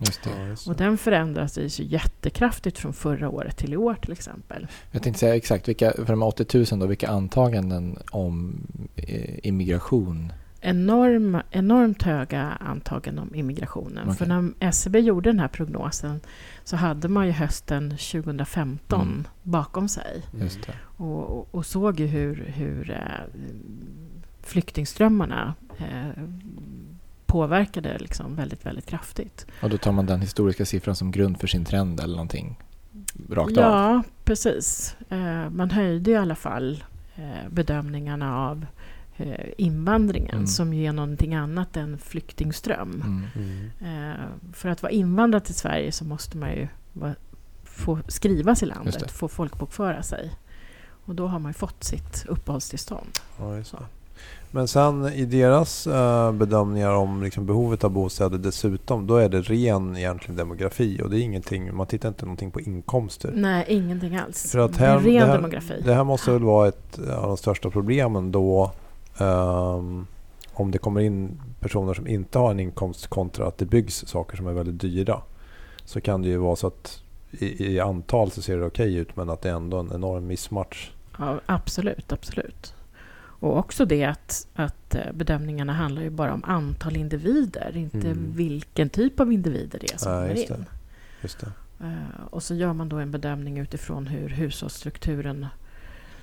[0.67, 4.67] Och den förändras ju jättekraftigt från förra året till i år till exempel.
[4.91, 8.61] Jag tänkte säga exakt, vilka, för de 80 000 då, vilka antaganden om
[8.97, 10.33] eh, immigration
[10.63, 14.05] Enorm, enormt höga antaganden om immigrationen.
[14.05, 14.17] Okay.
[14.17, 16.21] För när SCB e gjorde den här prognosen
[16.65, 19.27] så hade man ju hösten 2015 mm.
[19.43, 20.23] bakom sig.
[20.81, 23.41] Och, och, och, såg ju hur, hur eh,
[24.43, 26.25] flyktingströmmarna eh,
[27.27, 29.47] påverkade liksom väldigt, väldigt kraftigt.
[29.63, 32.59] Och då tar man den historiska siffran som grund för sin trend eller någonting
[33.29, 33.73] rakt ja, av?
[33.73, 34.97] Ja, precis.
[35.09, 36.85] Eh, man höjde i alla fall
[37.17, 38.67] eh, bedömningarna av
[39.57, 40.47] invandringen mm.
[40.47, 43.03] som ju är någonting annat än flyktingström.
[43.07, 43.71] Mm.
[43.81, 44.17] Mm.
[44.53, 46.69] För att vara invandrad till Sverige så måste man ju
[47.65, 50.31] få skrivas i landet, få folkbokföra sig.
[51.05, 53.19] Och då har man ju fått sitt uppehållstillstånd.
[53.39, 53.63] Ja,
[54.51, 59.41] men sen i deras uh, bedömningar om liksom behovet av bostäder dessutom, då är det
[59.41, 63.33] ren egentligen demografi och det är ingenting, man tittar inte någonting på inkomster.
[63.35, 64.53] Nej, ingenting alls.
[64.53, 65.83] För att här, ren det här, demografi.
[65.85, 68.73] Det här måste väl vara ett av de största problemen då
[69.19, 70.07] um,
[70.53, 74.37] om det kommer in personer som inte har en inkomst kontra att det byggs saker
[74.37, 75.21] som är väldigt dyra.
[75.85, 79.17] Så kan det ju vara så att i, i antal så ser det okej ut
[79.17, 80.91] men att det är ändå en enorm missmatch.
[81.19, 82.75] Ja, absolut, absolut.
[83.41, 88.33] Och också det att, att eh, bedömningarna handlar ju bara om antal individer, inte mm.
[88.33, 90.49] vilken typ av individer det är som ja, kommer in.
[90.49, 90.67] Det.
[91.23, 91.53] Just det.
[91.85, 95.47] Uh, och så gör man då en bedömning utifrån hur hushållsstrukturen...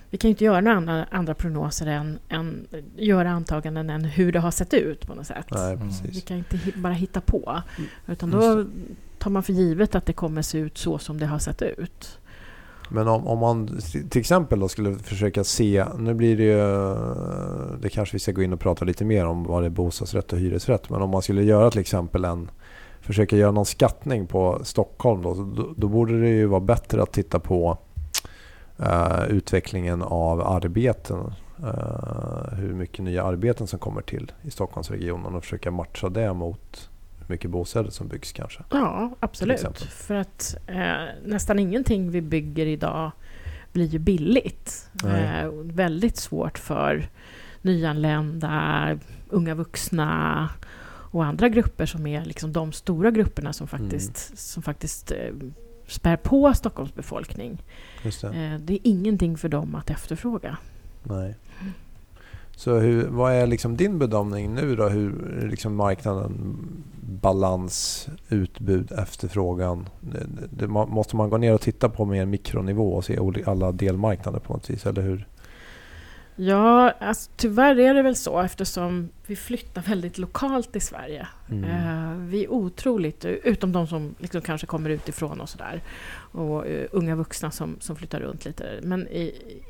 [0.10, 4.32] Vi kan ju inte göra några andra, andra prognoser än, än göra antaganden än hur
[4.32, 5.46] det har sett ut på något sätt.
[5.52, 7.62] Nej, vi kan inte bara hitta på.
[7.78, 7.90] Mm.
[8.08, 8.66] Utan då
[9.18, 12.20] tar man för givet att det kommer se ut så som det har sett ut.
[12.90, 16.58] Men om, om man till exempel då skulle försöka se, nu blir det ju,
[17.82, 20.34] det kanske vi ska gå in och prata lite mer om vad det är bostadsrätt
[20.34, 20.90] och hyresrätt.
[20.90, 22.52] Men om man skulle göra till exempel en,
[23.02, 27.12] försöka göra någon skattning på Stockholm då, då, då borde det ju vara bättre att
[27.12, 27.78] titta på
[28.80, 31.34] eh, utvecklingen av arbeten.
[31.64, 36.90] eh, hur mycket nya arbeten som kommer till i Stockholmsregionen och försöka matcha det mot
[37.28, 38.64] mycket bostäder som byggs kanske?
[38.70, 39.82] Ja, absolut.
[39.82, 43.12] För att eh, nästan ingenting vi bygger idag
[43.74, 44.90] blir ju billigt.
[45.06, 47.10] Eh, väldigt svårt för
[47.62, 48.98] nyanlända,
[49.30, 50.50] unga vuxna
[51.12, 54.38] och andra grupper som är liksom de stora grupperna som faktiskt, mm.
[54.38, 55.34] som faktiskt eh,
[55.88, 57.64] spär på Stockholms befolkning.
[58.04, 58.24] Det.
[58.24, 58.74] Eh, det.
[58.74, 60.58] är ingenting för dem att efterfråga.
[61.04, 61.36] Nej.
[62.58, 64.90] Så hur, vad är liksom din bedömning nu då?
[64.90, 66.58] Hur liksom marknaden
[67.02, 69.90] balans, utbud, efterfrågan.
[70.02, 74.40] Det, det, måste man gå ner och titta på mer mikronivå och se alla delmarknader
[74.40, 75.28] på något vis, eller hur?
[76.40, 81.28] Ja, alltså, tyvärr är det väl så eftersom vi flyttar väldigt lokalt i Sverige.
[81.50, 81.64] Mm.
[81.64, 85.82] Eh, vi är otroligt, utom de som liksom kanske kommer utifrån och sådär,
[86.32, 88.80] och eh, unga vuxna som, som flyttar runt lite.
[88.84, 89.22] Men i,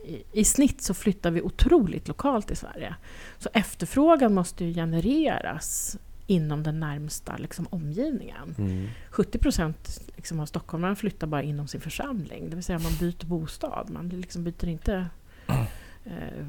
[0.05, 2.95] i, i snitt så flyttar vi otroligt lokalt i Sverige.
[3.39, 8.55] Så efterfrågan måste ju genereras inom den närmsta liksom, omgivningen.
[8.57, 8.87] Mm.
[9.09, 12.49] 70 procent liksom, av stockholmarna flyttar bara inom sin församling.
[12.49, 13.89] Det vill säga man byter bostad.
[13.89, 15.05] Man liksom byter inte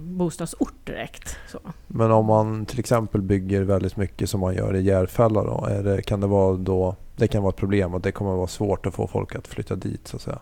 [0.01, 1.37] bostadsort direkt.
[1.49, 1.61] Så.
[1.87, 5.83] Men om man till exempel bygger väldigt mycket som man gör i Järfälla då, är
[5.83, 8.87] det, kan det vara då, det kan vara ett problem och det kommer vara svårt
[8.87, 10.39] att få folk att flytta dit så att säga?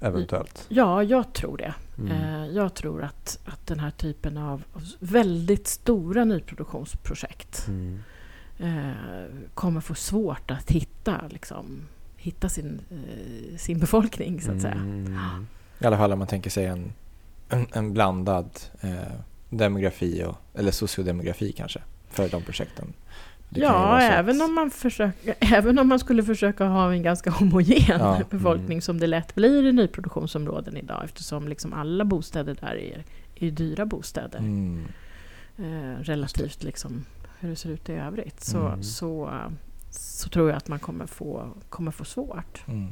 [0.00, 0.64] Eventuellt.
[0.68, 1.74] Ja, jag tror det.
[1.98, 2.12] Mm.
[2.12, 4.62] Eh, jag tror att, att den här typen av
[4.98, 7.98] väldigt stora nyproduktionsprojekt Mm.
[8.58, 8.92] eh,
[9.54, 11.80] kommer få svårt att hitta, liksom,
[12.16, 14.74] hitta sin, eh, sin befolkning, så att säga.
[14.74, 15.46] Mm.
[15.78, 16.92] I alla fall om man tänker sig en,
[17.48, 18.90] en, en blandad eh,
[19.50, 21.80] demografi och, eller sociodemografi kanske
[22.10, 22.92] för de projekten.
[23.48, 27.82] Det Ja, även om, man försöker, även om man skulle försöka ha en ganska homogen
[27.88, 28.80] Ja, befolkning mm.
[28.80, 33.04] som det lätt blir i nyproduktionsområden idag eftersom liksom alla bostäder där är,
[33.46, 34.84] är dyra bostäder Mm.
[35.58, 37.04] eh, relativt liksom
[37.40, 38.82] hur det ser ut i övrigt så, Mm.
[38.82, 39.30] så,
[39.90, 42.64] så tror jag att man kommer få, kommer få svårt.
[42.68, 42.88] Mm.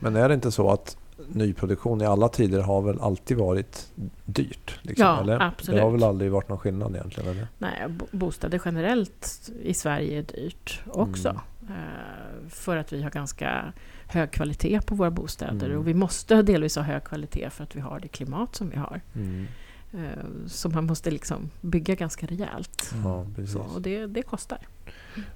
[0.00, 0.96] Men är det inte så att
[1.28, 3.92] nyproduktion i alla tider har väl alltid varit
[4.24, 4.78] dyrt?
[4.82, 5.42] Liksom, Ja, eller?
[5.42, 5.78] absolut.
[5.78, 7.30] Det har väl aldrig varit någon skillnad egentligen?
[7.30, 7.46] Eller?
[7.58, 11.28] Nej, bo- bostäder generellt i Sverige är dyrt också.
[11.28, 11.40] Mm.
[11.68, 13.72] Eh, för att vi har ganska
[14.06, 15.66] hög kvalitet på våra bostäder.
[15.66, 15.78] Mm.
[15.78, 18.76] Och vi måste delvis ha hög kvalitet för att vi har det klimat som vi
[18.76, 19.00] har.
[19.14, 19.46] Mm.
[19.92, 22.94] Eh, så man måste liksom bygga ganska rejält.
[23.04, 23.52] Ja, precis.
[23.52, 24.58] Så, och det, det kostar.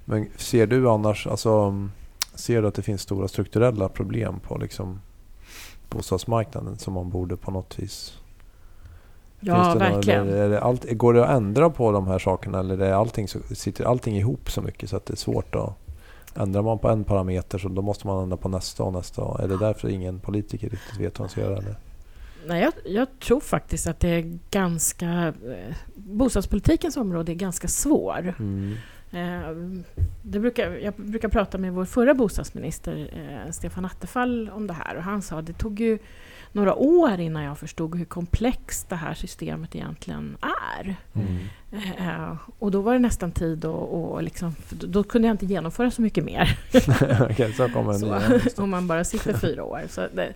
[0.04, 1.74] Men ser du annars, alltså,
[2.34, 5.00] ser du att det finns stora strukturella problem på liksom
[5.92, 8.18] bostadsmarknaden som man borde på något vis
[9.40, 10.28] Ja, några- verkligen.
[10.28, 13.28] eller är det allt, går det att ändra på de här sakerna eller är allting
[13.28, 15.72] så, sitter allting ihop så mycket så att det är svårt att...
[16.37, 19.42] Ändrar man på en parameter så då måste man ändra på nästa och nästa.
[19.42, 21.57] Är det därför ingen politiker riktigt vet vad de ska göra?
[21.59, 21.76] Eller?
[22.46, 25.07] Nej, jag, jag tror faktiskt att det är ganska...
[25.28, 28.35] Eh, bostadspolitikens område är ganska svår.
[28.38, 28.74] Mm.
[29.12, 29.51] Eh,
[30.22, 34.96] det brukar, jag brukar prata med vår förra bostadsminister eh, Stefan Attefall om det här
[34.96, 35.98] och han sa att det tog ju
[36.53, 40.37] några år innan jag förstod hur komplext det här systemet egentligen
[40.77, 40.96] är.
[41.14, 41.38] Mm.
[41.98, 45.90] Eh, och då var det nästan tid att och liksom, då kunde jag inte genomföra
[45.90, 46.59] så mycket mer.
[47.31, 47.92] Okej, så kommer
[48.55, 49.83] Så, om man bara sitter fyra år.
[49.88, 50.33] Så det,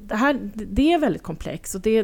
[0.00, 2.02] det, här, det är väldigt komplext och det,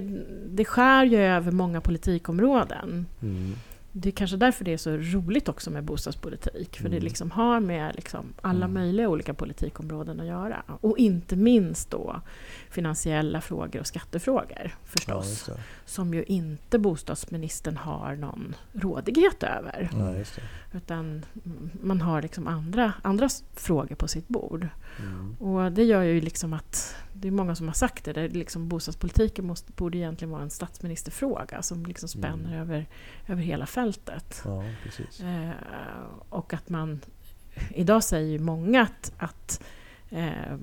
[0.49, 3.07] det skär ju över många politikområden.
[3.23, 3.55] Mm.
[3.93, 6.77] Det är kanske därför det är så roligt också med bostadspolitik.
[6.77, 7.05] För det Mm.
[7.05, 8.75] liksom har med liksom alla Mm.
[8.75, 10.63] möjliga olika politikområden att göra.
[10.81, 12.21] Och inte minst då
[12.71, 15.45] finansiella frågor och skattefrågor Ja, förstås.
[15.47, 15.61] det.
[15.85, 19.91] som ju inte bostadsministern har någon rådighet över.
[19.93, 20.25] Ja, det.
[20.79, 21.25] Utan
[21.83, 24.69] man har liksom andra, andra frågor på sitt bord.
[25.01, 25.35] Mm.
[25.35, 28.29] Och det gör ju liksom att, det är många som har sagt det, det är
[28.29, 32.61] liksom bostadspolitiken måste, borde egentligen vara en statsministerfråga som liksom spänner Mm.
[32.61, 32.87] över,
[33.27, 34.43] över hela fältet.
[34.45, 34.65] Ja.
[35.21, 35.51] Eh,
[36.29, 37.01] och att man,
[37.71, 39.63] idag säger ju många att, att
[40.11, 40.57] eh,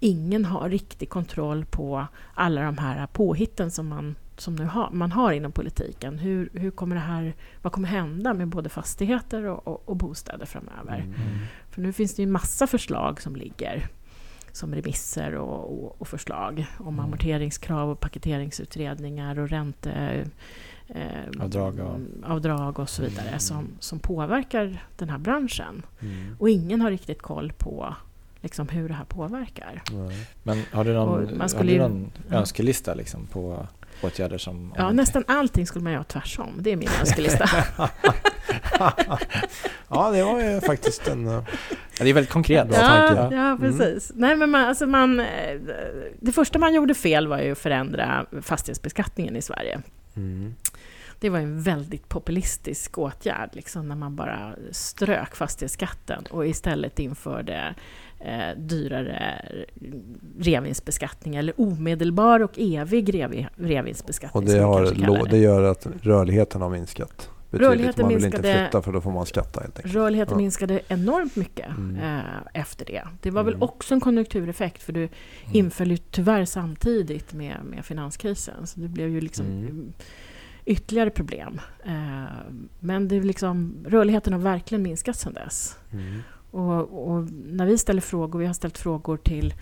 [0.00, 5.12] ingen har riktig kontroll på alla de här påhitten som man, som nu har, man
[5.12, 6.18] har inom politiken.
[6.18, 10.46] Hur, hur kommer det här, vad kommer hända med både fastigheter och, och, och bostäder
[10.46, 10.98] framöver?
[10.98, 11.14] Mm.
[11.70, 13.86] För nu finns det ju en massa förslag som ligger
[14.54, 17.00] som remisser och, och, och förslag om Mm.
[17.04, 20.24] amorteringskrav och paketeringsutredningar och ränte
[20.88, 23.40] eh, Avdrag och- avdrag och så vidare Mm.
[23.40, 25.82] som, som påverkar den här branschen.
[26.00, 26.36] Mm.
[26.38, 27.94] Och ingen har riktigt koll på
[28.40, 29.82] liksom, hur det här påverkar.
[29.92, 30.26] Nej.
[30.42, 33.66] Men har du någon, Och man har du någon önskelista liksom på
[34.02, 34.74] åtgärder som...
[34.76, 36.48] Ja, nästan allting skulle man göra tvärsom.
[36.58, 37.48] Det är min önskelista.
[39.88, 41.28] ja, det var ju faktiskt en...
[41.28, 41.42] eh,
[41.98, 42.68] Ja, det är väldigt konkret.
[42.68, 43.36] Bra ja, tanke.
[43.36, 44.12] ja, precis.
[44.14, 45.26] Nej, men man, alltså man, eh,
[46.20, 49.80] det första man gjorde fel var ju att förändra fastighetsbeskattningen i Sverige.
[50.16, 50.54] Mm.
[51.24, 57.74] Det var en väldigt populistisk åtgärd, liksom, när man bara strök fastighetsskatten och istället införde
[58.20, 59.42] eh, dyrare
[60.38, 64.42] revinstbeskattning eller omedelbar och evig revi, revinstbeskattning.
[64.42, 67.30] Och det, har, det gör att rörligheten har minskat.
[67.50, 69.62] Rörligheten man vill minskade- inte flytta för då får man skatta.
[69.84, 70.38] Rörligheten Ja.
[70.38, 71.96] minskade enormt mycket Mm.
[71.96, 72.20] eh,
[72.60, 73.02] efter det.
[73.22, 73.62] Det var väl Mm.
[73.62, 75.10] också en konjunktureffekt för du Mm.
[75.52, 78.66] inföll ju tyvärr samtidigt med, med finanskrisen.
[78.66, 79.92] Så det blev ju liksom Mm.
[80.64, 81.60] Ytterligare problem.
[81.84, 82.24] Eh,
[82.80, 85.78] men det liksom, rörligheten har verkligen minskat sedan dess.
[85.92, 86.22] Mm.
[86.50, 89.54] Och, och när vi ställer frågor, vi har ställt frågor till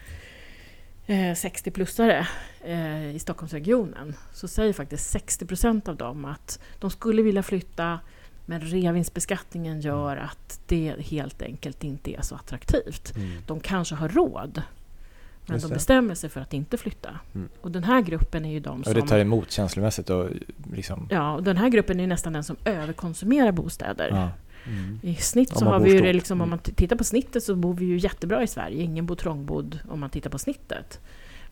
[1.06, 2.26] eh, 60-plussare
[2.64, 8.00] eh, i Stockholmsregionen så säger faktiskt 60 procent av dem att de skulle vilja flytta
[8.46, 13.16] men reavinstbeskattningen gör att det helt enkelt inte är så attraktivt.
[13.16, 13.30] Mm.
[13.46, 14.62] De kanske har råd
[15.46, 17.10] men Just de bestämmer sig för att inte flytta.
[17.34, 17.48] Mm.
[17.60, 18.94] Och den här gruppen är ju de Och som...
[18.94, 20.28] det tar emot känslomässigt och
[20.72, 21.08] liksom...
[21.10, 24.08] Ja, och den här gruppen är ju nästan den som överkonsumerar bostäder.
[24.10, 24.28] Ja.
[24.66, 24.98] Mm.
[25.02, 26.50] I snitt så har vi ju det liksom, om Mm.
[26.50, 28.82] man t- tittar på snittet så bor vi ju jättebra i Sverige.
[28.82, 31.00] Ingen bor trångbodd om man tittar på snittet.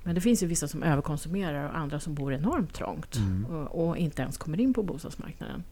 [0.02, 3.44] Men det finns ju vissa som överkonsumerar och andra som bor enormt trångt Mm.
[3.44, 5.64] och, och inte ens kommer in på bostadsmarknaden.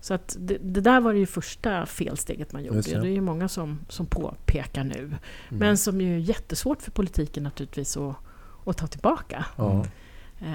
[0.00, 2.80] Så att det, det där var det ju första felsteget man gjorde.
[2.80, 2.94] Det.
[2.94, 4.98] är ju många som, som påpekar nu.
[4.98, 5.18] Mm.
[5.48, 8.16] Men som ju är jättesvårt för politiken naturligtvis att,
[8.64, 9.46] att ta tillbaka.
[9.56, 9.84] Ja.
[10.40, 10.46] Eh,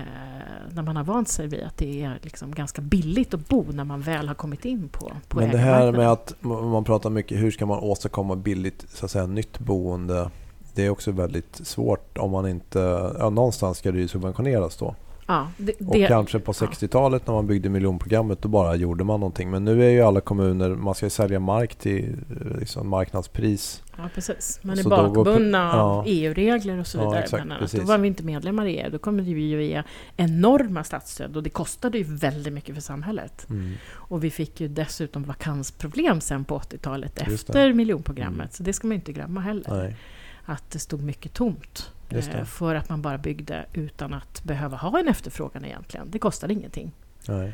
[0.71, 3.84] när man har vant sig vid att det är liksom ganska billigt att bo när
[3.84, 7.39] man väl har kommit in på, på Men det här med att man pratar mycket
[7.39, 10.30] hur ska man åstadkomma billigt så att säga nytt boende.
[10.73, 12.80] Det är också väldigt svårt om man inte,
[13.19, 14.95] ja, någonstans ska det ju subventioneras då.
[15.31, 19.49] Ja, det, Och kanske på 60-talet när man byggde miljonprogrammet då bara gjorde man någonting.
[19.51, 23.83] Men nu är ju alla kommuner, man ska ju sälja mark till eh, liksom marknadspris.
[23.97, 24.59] ja, precis.
[24.61, 26.11] Man är Så då går- bakbundna av ja.
[26.13, 27.23] EU-regler och så Ja, vidare.
[27.23, 27.71] exakt, bland annat.
[27.71, 28.89] Då var vi inte medlemmar i EU.
[28.91, 29.83] Då kommer vi ju ge
[30.17, 33.49] enorma statsstöd och det kostade ju väldigt mycket för samhället.
[33.49, 33.71] Mm.
[33.93, 37.51] Och vi fick ju dessutom vakansproblem sen på 80-talet Just det.
[37.51, 38.39] efter miljonprogrammet.
[38.39, 38.49] Mm.
[38.51, 39.83] Så det ska man inte glömma heller.
[39.83, 39.95] Nej.
[40.45, 41.91] Att det stod mycket tomt.
[42.13, 42.34] Det.
[42.34, 46.12] eh, För att man bara byggde utan att behöva ha en efterfrågan egentligen.
[46.12, 46.91] Det kostade ingenting.
[47.28, 47.54] Nej.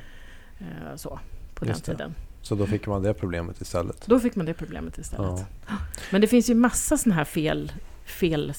[0.60, 1.20] eh, Så,
[1.54, 2.04] på Just den det.
[2.04, 2.15] tiden.
[2.41, 4.06] Så då fick man det problemet istället.
[4.08, 5.46] Då fick man det problemet istället.
[5.67, 5.76] Ja.
[6.12, 7.72] Men det finns ju massa sådana här fel,
[8.06, 8.54] fel...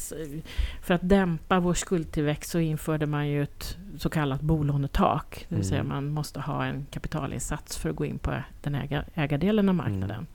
[0.82, 5.46] För att dämpa vår skuldtillväxt så införde man ju ett så kallat bolånetak.
[5.48, 5.92] Det vill säga Mm.
[5.92, 10.10] man måste ha en kapitalinsats för att gå in på den äga, ägardelen av marknaden
[10.10, 10.26] Mm.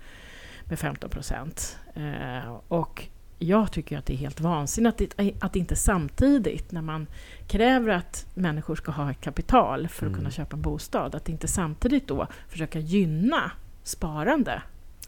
[0.63, 1.77] med 15 procent.
[1.93, 3.07] Eh, och
[3.43, 7.07] jag tycker att det är helt vansinnigt att, det- att inte samtidigt när man
[7.47, 10.19] kräver att människor ska ha kapital för att Mm.
[10.19, 13.51] kunna köpa en bostad, att inte samtidigt då försöka gynna
[13.83, 14.61] sparande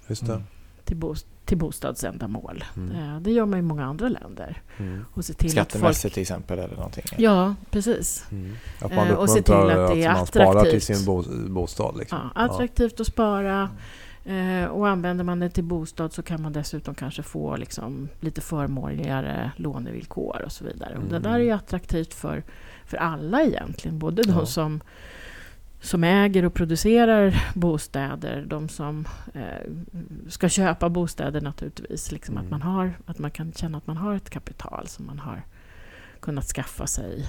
[0.08, 0.42] det.
[0.84, 2.64] Till, bos- till bostadsändamål.
[2.78, 2.92] Mm.
[3.16, 4.62] Eh, Det gör man i många andra länder.
[4.78, 5.06] Mm.
[5.14, 6.14] Och se till att Skattemässigt folk...
[6.14, 7.04] till exempel eller någonting.
[7.18, 8.26] Ja, precis.
[8.32, 8.56] Mm.
[8.82, 11.24] Att man Eh, och se till uppmuntrar att det är man sparar till sin bo,
[11.50, 11.98] bostad.
[11.98, 12.18] Liksom.
[12.36, 13.70] Ja, attraktivt att spara.
[14.26, 18.42] Eh, och använder man det till bostad så kan man dessutom kanske få liksom lite
[18.42, 20.96] förmånligare lånevillkor och så vidare.
[20.98, 21.22] Och det Mm.
[21.24, 22.44] där är ju attraktivt för,
[22.86, 24.00] för alla egentligen.
[24.00, 24.46] Både de Ja.
[24.46, 24.82] som,
[25.82, 29.44] som äger och producerar bostäder, de som eh,
[30.30, 32.12] ska köpa bostäder naturligtvis.
[32.12, 32.46] Liksom Mm.
[32.46, 35.42] att, man har, att man kan känna att man har ett kapital som man har
[36.20, 37.26] kunnat skaffa sig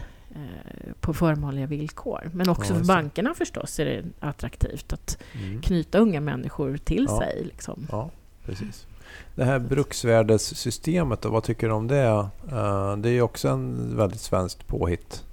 [1.00, 2.30] på förmånliga villkor.
[2.34, 5.62] Men också Ja, för bankerna förstås är det attraktivt att Mm.
[5.62, 7.18] knyta unga människor till Ja.
[7.20, 7.44] sig.
[7.44, 7.86] Liksom.
[7.90, 8.10] Ja,
[8.44, 8.86] precis.
[9.34, 12.28] Det här bruksvärdessystemet, då, vad tycker du om det?
[12.52, 15.24] Eh, Det är också en väldigt svenskt påhitt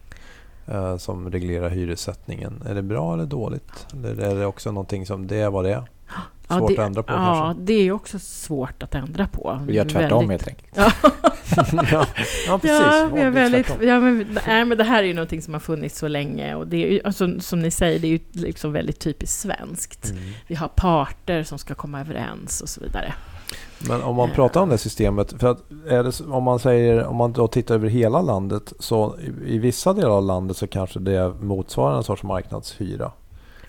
[0.68, 2.63] eh, som reglerar hyressättningen.
[2.66, 3.88] Är det bra eller dåligt?
[3.94, 5.84] Eller är det också någonting som det är vad det är?
[6.48, 7.64] Ja, Svårt det, att ändra på Ja, kanske?
[7.64, 9.60] det är också svårt att ändra på.
[9.68, 10.94] Vi gör tvärtom Väldigt- helt enkelt.
[11.96, 12.06] Ja,
[12.62, 12.70] precis.
[12.72, 13.88] ja, vi är väldigt, tvärtom.
[13.88, 16.68] ja men, nej, men det här är ju någonting som har funnits så länge och
[16.68, 20.10] det är ju, alltså, som ni säger, det är ju liksom väldigt typiskt svenskt.
[20.10, 20.24] Mm.
[20.48, 23.14] Vi har parter som ska komma överens och så vidare.
[23.88, 27.34] Men om man pratar om det systemet, för att det, om man säger, om man
[27.34, 29.16] då tittar över hela landet, så
[29.48, 33.12] i, i vissa delar av landet så kanske det motsvarar en sorts marknadshyra.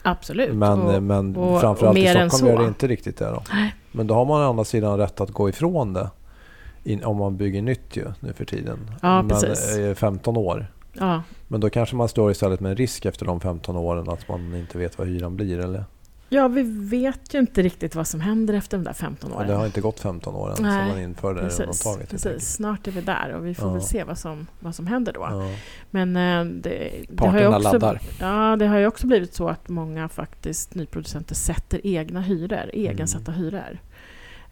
[0.04, 0.54] Absolut.
[0.54, 3.42] Men, och, men och- framförallt och i Stockholm gör det inte riktigt det då.
[3.52, 3.74] Nej.
[3.92, 6.10] Men då har man å andra sidan rätt att gå ifrån det
[6.84, 8.90] in, om man bygger nytt ju nu för tiden.
[9.02, 9.76] Ja, men precis.
[9.78, 10.66] eh, 15 år.
[10.92, 14.28] ja, Men då kanske man står istället med en risk efter de 15 åren att
[14.28, 15.84] man inte vet vad hyran blir eller?
[16.34, 19.48] Ja, vi vet ju inte riktigt vad som händer efter de där 15 Ja, åren.
[19.48, 22.10] det har inte gått 15 år än Nej, sedan man införde det Precis, undantaget.
[22.12, 22.52] helt precis.
[22.54, 23.72] snart är vi där och vi får Ja.
[23.72, 25.20] väl se vad som, vad som händer då.
[25.30, 25.50] Ja.
[25.90, 28.00] Men eh, det, det, har ju också, laddar.
[28.20, 33.32] ja, det har ju också blivit så att många faktiskt nyproducenter sätter egna hyror, egensatta
[33.32, 33.78] hyror.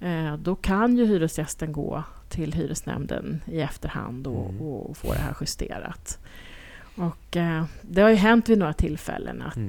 [0.00, 4.62] Eh, då kan ju hyresgästen gå till hyresnämnden i efterhand och, Mm.
[4.62, 6.18] och få det här justerat.
[6.96, 9.68] Och eh, det har ju hänt vid några tillfällen att, Mm.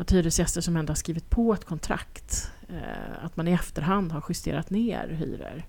[0.00, 4.24] Att hyresgäster som ändå har skrivit på ett kontrakt, eh, att man i efterhand har
[4.28, 5.62] justerat ner hyror.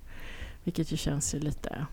[0.63, 1.85] Vilket ju känns ju lite,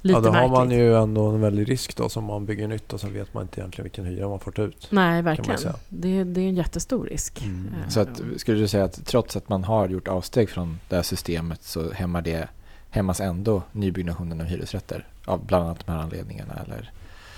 [0.00, 0.52] lite ja, då har märkligt.
[0.52, 3.42] man ju ändå en väldig risk då som man bygger nytt och så vet man
[3.42, 4.86] inte egentligen vilken hyra man får ta ut.
[4.90, 5.60] Nej, verkligen.
[5.88, 7.42] Det, det är en jättestor risk.
[7.42, 7.66] Mm.
[7.82, 10.96] Eh, Så att, skulle du säga att trots att man har gjort avsteg från det
[10.96, 12.48] här systemet så hämmar det,
[12.90, 15.06] hämmas ändå nybyggnationen av hyresrätter?
[15.24, 16.90] Av bland annat de här anledningarna eller?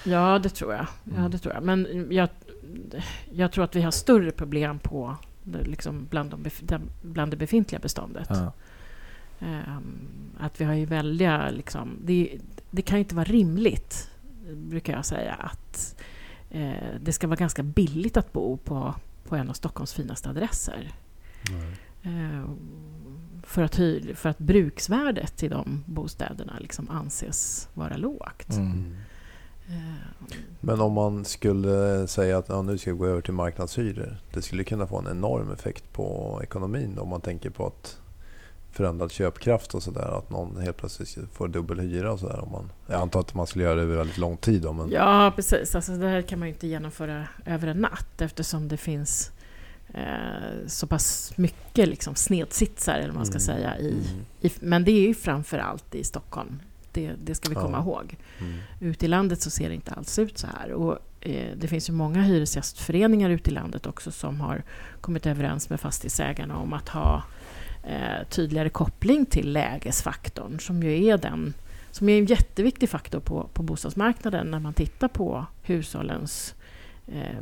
[0.05, 0.87] Ja, det tror jag.
[1.05, 1.31] Ja, Mm.
[1.31, 1.63] det tror jag.
[1.63, 2.29] Men jag,
[3.33, 8.29] jag tror att vi har större problem på liksom bland, de, bland det befintliga beståndet.
[8.31, 8.53] Ja.
[9.41, 11.51] Ehm, att vi har ju väldiga...
[11.51, 12.39] Liksom, det,
[12.71, 14.11] det kan ju inte vara rimligt,
[14.53, 16.03] brukar jag säga, att
[16.51, 18.95] eh, det ska vara ganska billigt att bo på,
[19.29, 20.93] på en av Stockholms finaste adresser.
[22.03, 22.57] Ehm,
[23.43, 28.51] för att, hy, för att bruksvärdet i de bostäderna liksom anses vara lågt.
[28.51, 28.97] Mm.
[30.61, 34.17] Men om man skulle säga att ja, nu ska vi gå över till marknadshyror.
[34.35, 37.99] Det skulle kunna få en enorm effekt på ekonomin om man tänker på att
[38.73, 40.19] förändrad köpkraft och sådär.
[40.19, 42.45] Att någon helt plötsligt får dubbel hyra och sådär.
[42.87, 44.63] Jag antar att man skulle göra det över väldigt lång tid.
[44.63, 44.91] Då, men...
[44.91, 45.75] Ja, precis.
[45.75, 49.31] Alltså, det här kan man ju inte genomföra över en natt eftersom det finns
[49.95, 53.41] eh, så pass mycket liksom, snedsitsar, eller man ska Mm.
[53.41, 53.79] säga.
[53.79, 54.05] I, Mm.
[54.41, 56.59] i, men det är ju framför allt i Stockholm.
[56.97, 57.61] Det, det ska vi Ja.
[57.63, 58.17] komma ihåg.
[58.41, 58.55] Mm.
[58.81, 60.73] Ute i landet så ser det inte alls ut så här.
[60.73, 64.63] Och, eh, det finns ju många hyresgästföreningar ute i landet också som har
[65.01, 67.23] kommit överens med fastighetsägarna om att ha
[67.85, 71.55] eh, tydligare koppling till lägesfaktorn som ju är den
[71.91, 76.55] som är en jätteviktig faktor på, på bostadsmarknaden när man tittar på hushållens
[77.07, 77.37] eh,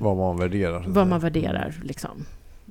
[0.00, 0.84] Vad man värderar.
[0.88, 1.74] vad man värderar.
[1.82, 2.24] Liksom.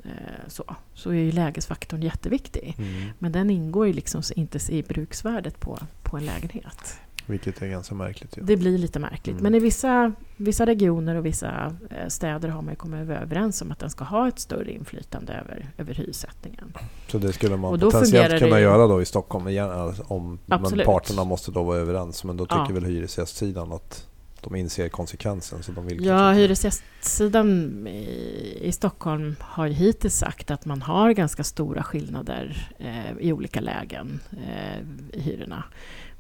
[0.08, 2.76] Eh, så, så är ju lägesfaktorn jätteviktig.
[2.78, 3.10] Mm.
[3.20, 7.00] Men den ingår ju liksom inte i bruksvärdet på, på en lägenhet.
[7.26, 8.38] Vilket är ganska märkligt.
[8.38, 8.42] Ju.
[8.44, 9.34] Det blir lite märkligt.
[9.34, 9.44] Mm.
[9.44, 13.80] Men i vissa, vissa regioner och vissa eh, städer har man kommit överens om att
[13.80, 16.74] den ska ha ett större inflytande över, över hyressättningen.
[17.08, 19.72] Så det skulle man potentiellt kunna ju- göra då i Stockholm igen.
[19.72, 20.86] alltså Om, men Absolut.
[20.86, 22.24] parterna måste då vara överens.
[22.24, 22.74] Men då tycker Ja.
[22.74, 24.08] väl hyresgästsidan att
[24.42, 25.64] de inser konsekvensen.
[25.64, 31.12] Så de vill Ja, hyresgästsidan i, i Stockholm har ju hittills sagt att man har
[31.12, 34.80] ganska stora skillnader eh, i olika lägen eh,
[35.14, 35.64] i hyrorna.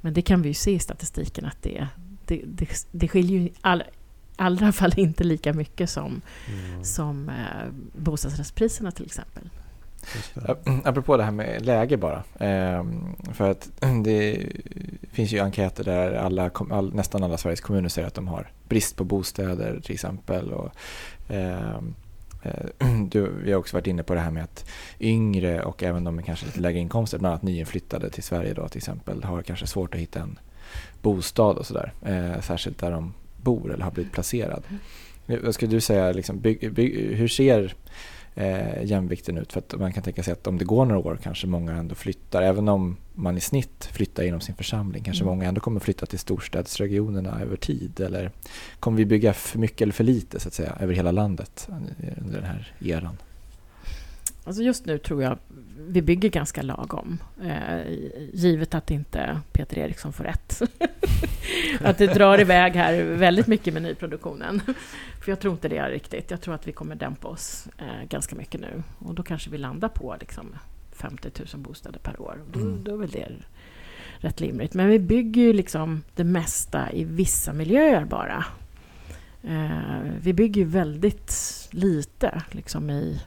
[0.01, 1.87] Men det kan vi ju se i statistiken att det,
[2.25, 3.83] det, det, det skiljer ju i all,
[4.35, 7.35] allra fall inte lika mycket som, Mm, som eh,
[7.95, 9.49] bostadsrättspriserna till exempel.
[10.15, 10.41] just det.
[10.41, 12.23] Ap- Apropå det här med läge bara.
[12.39, 13.69] Ehm, för att
[14.03, 14.47] det
[15.17, 18.95] finns ju enkäter där alla, all, nästan alla Sveriges kommuner säger att de har brist
[18.95, 20.53] på bostäder till exempel.
[20.53, 20.71] Och,
[21.29, 21.95] ehm,
[22.43, 24.65] eh, du, vi har också varit inne på det här med att
[24.99, 28.67] yngre och även de med kanske lite lägre inkomster, bland annat nyinflyttade till Sverige då
[28.67, 30.39] till exempel, har kanske svårt att hitta en
[31.01, 31.93] bostad och sådär.
[32.05, 34.63] Eh, särskilt där de bor eller har blivit placerad.
[35.43, 37.75] Vad skulle du säga, liksom, bygg, bygg, hur ser
[38.37, 39.53] eh, jämvikten ut?
[39.53, 41.95] För att man kan tänka sig att om det går några år kanske många ändå
[41.95, 42.41] flyttar.
[42.41, 45.35] Även om man i snitt flyttar inom sin församling kanske Mm.
[45.35, 47.99] många ändå kommer flytta till storstadsregionerna över tid.
[47.99, 48.31] Eller
[48.79, 51.69] kommer vi bygga för mycket eller för lite så att säga över hela landet
[52.17, 53.17] under den här eran?
[54.47, 55.37] Alltså just nu tror jag
[55.89, 57.17] vi bygger ganska lagom.
[57.43, 57.91] Eh,
[58.33, 60.61] givet att inte Peter Eriksson får rätt.
[61.81, 64.61] att det drar iväg här väldigt mycket med nyproduktionen.
[65.23, 66.31] För jag tror inte det riktigt.
[66.31, 68.83] Jag tror att vi kommer dämpa oss eh, ganska mycket nu.
[68.99, 70.45] Och då kanske vi landar på liksom
[70.91, 72.37] 50 000 bostäder per år.
[72.53, 72.83] Då, Mm.
[72.83, 73.27] då är väl det
[74.17, 74.73] rätt limligt.
[74.73, 78.45] Men vi bygger ju liksom det mesta i vissa miljöer bara.
[79.43, 81.33] Eh, vi bygger ju väldigt
[81.71, 83.21] lite liksom i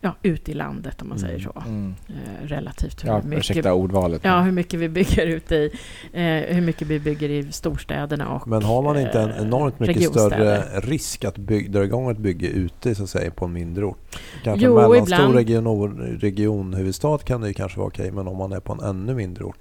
[0.00, 1.62] ja, ute i landet om man säger så.
[1.66, 1.94] Mm.
[2.08, 4.24] Eh, relativt hur Ja, mycket ursäkta ordvalet.
[4.24, 5.70] Ja, hur mycket vi bygger ute i,
[6.12, 9.80] eh, hur mycket vi bygger i storstäderna och Men har man inte en eh, enormt
[9.80, 13.52] mycket större risk att bygg, dra igång ett bygge ute så att säga, på en
[13.52, 14.18] mindre ort?
[14.44, 15.34] Kanske Jo, en mellanstor ibland.
[15.34, 19.14] region, regionhuvudstad kan det ju kanske vara okej, men om man är på en ännu
[19.14, 19.58] mindre ort?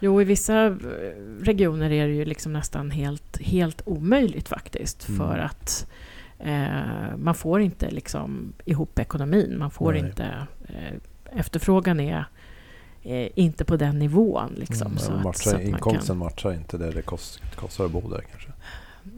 [0.00, 0.72] Jo, i vissa eh,
[1.40, 5.08] regioner är det ju liksom nästan helt, helt omöjligt faktiskt.
[5.08, 5.18] Mm.
[5.20, 5.86] För att
[6.44, 9.58] eh, man får inte liksom ihop ekonomin.
[9.58, 10.00] Man får Nej.
[10.00, 10.46] inte...
[10.68, 10.94] Eh,
[11.32, 12.24] efterfrågan är
[13.02, 14.52] eh, inte på den nivån.
[14.56, 17.84] Liksom, Mm, så Men att, så att inkomsten kan, matchar inte det det kost, kostar
[17.84, 18.50] att bo där kanske?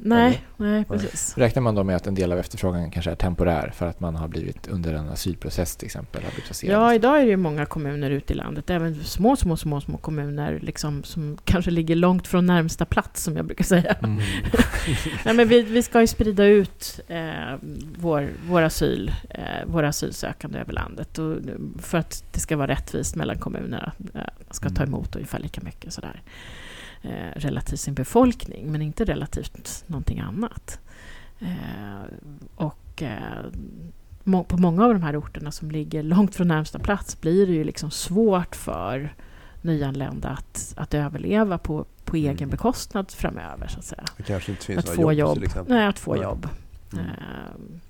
[0.02, 1.38] Nej, nej, precis.
[1.38, 4.16] Räknar man då med att en del av efterfrågan kanske är temporär för att man
[4.16, 6.22] har blivit under en asylprocess till exempel?
[6.22, 6.82] Har blivit placerad?
[6.82, 9.98] Ja, idag är det ju många kommuner ute i landet, även små, små, små, små
[9.98, 13.92] kommuner liksom, som kanske ligger långt från närmsta plats, som jag brukar säga.
[13.92, 14.16] Mm.
[15.24, 17.54] Nej, men vi, vi ska ju sprida ut eh,
[17.98, 21.36] vår, vår, asyl, eh, våra asylsökande över landet och,
[21.82, 23.92] för att det ska vara rättvist mellan kommunerna.
[24.14, 24.94] Eh, man ska ta Mm.
[24.94, 26.22] emot ungefär lika mycket sådär,
[27.02, 30.80] eh, relativt sin befolkning, men inte relativt någonting annat.
[31.40, 32.02] Eh,
[32.54, 33.44] och eh,
[34.24, 37.52] må, på många av de här orterna som ligger långt från närmsta plats blir det
[37.52, 39.14] ju liksom svårt för
[39.62, 42.50] nyanlända att, att överleva på, på egen Mm.
[42.50, 43.68] bekostnad framöver.
[43.68, 44.04] Så att säga.
[44.16, 45.66] Det kanske inte finns Att få jobb, jobb.
[45.68, 46.22] Nej, att få Nej.
[46.22, 46.48] jobb.
[46.92, 47.04] Mm.
[47.04, 47.80] Ehm,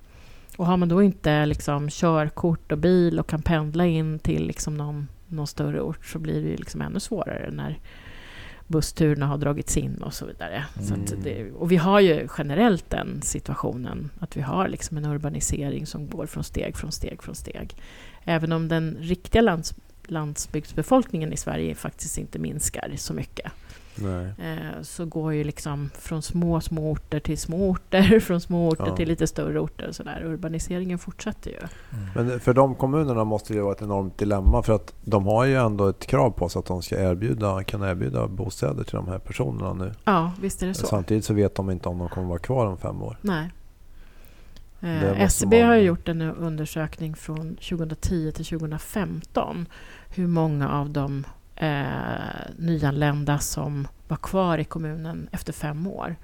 [0.56, 4.76] och har man då inte liksom körkort och bil och kan pendla in till liksom
[4.76, 7.78] någon, någon större ort så blir det ju liksom ännu svårare när
[8.72, 10.64] bussturerna har dragits in och så vidare.
[10.80, 11.22] Så Mm.
[11.22, 16.08] det, och vi har ju generellt den situationen att vi har liksom en urbanisering som
[16.08, 17.76] går från steg från steg från steg.
[18.24, 19.74] Även om den riktiga lands,
[20.06, 23.52] landsbygdsbefolkningen i Sverige faktiskt inte minskar så mycket.
[23.94, 24.32] Nej.
[24.38, 28.86] Eh, så går ju liksom från små, små orter till små orter, från små orter
[28.86, 28.96] Ja.
[28.96, 30.22] till lite större orter och sådär.
[30.24, 31.58] Urbaniseringen fortsätter ju.
[32.14, 35.44] Men för de kommunerna måste det ju vara ett enormt dilemma för att de har
[35.44, 39.08] ju ändå ett krav på sig att de ska erbjuda, kunna erbjuda bostäder till de
[39.08, 39.92] här personerna nu.
[40.04, 40.86] Ja, visst är det så.
[40.86, 43.16] Samtidigt så vet de inte om de kommer vara kvar om fem år.
[43.20, 43.50] Nej.
[44.80, 49.66] Eh, SCB har ju gjort en undersökning från 2010 till 2015.
[50.14, 51.24] Hur många av de
[51.56, 56.16] eh, nyanlända som var kvar i kommunen efter fem år.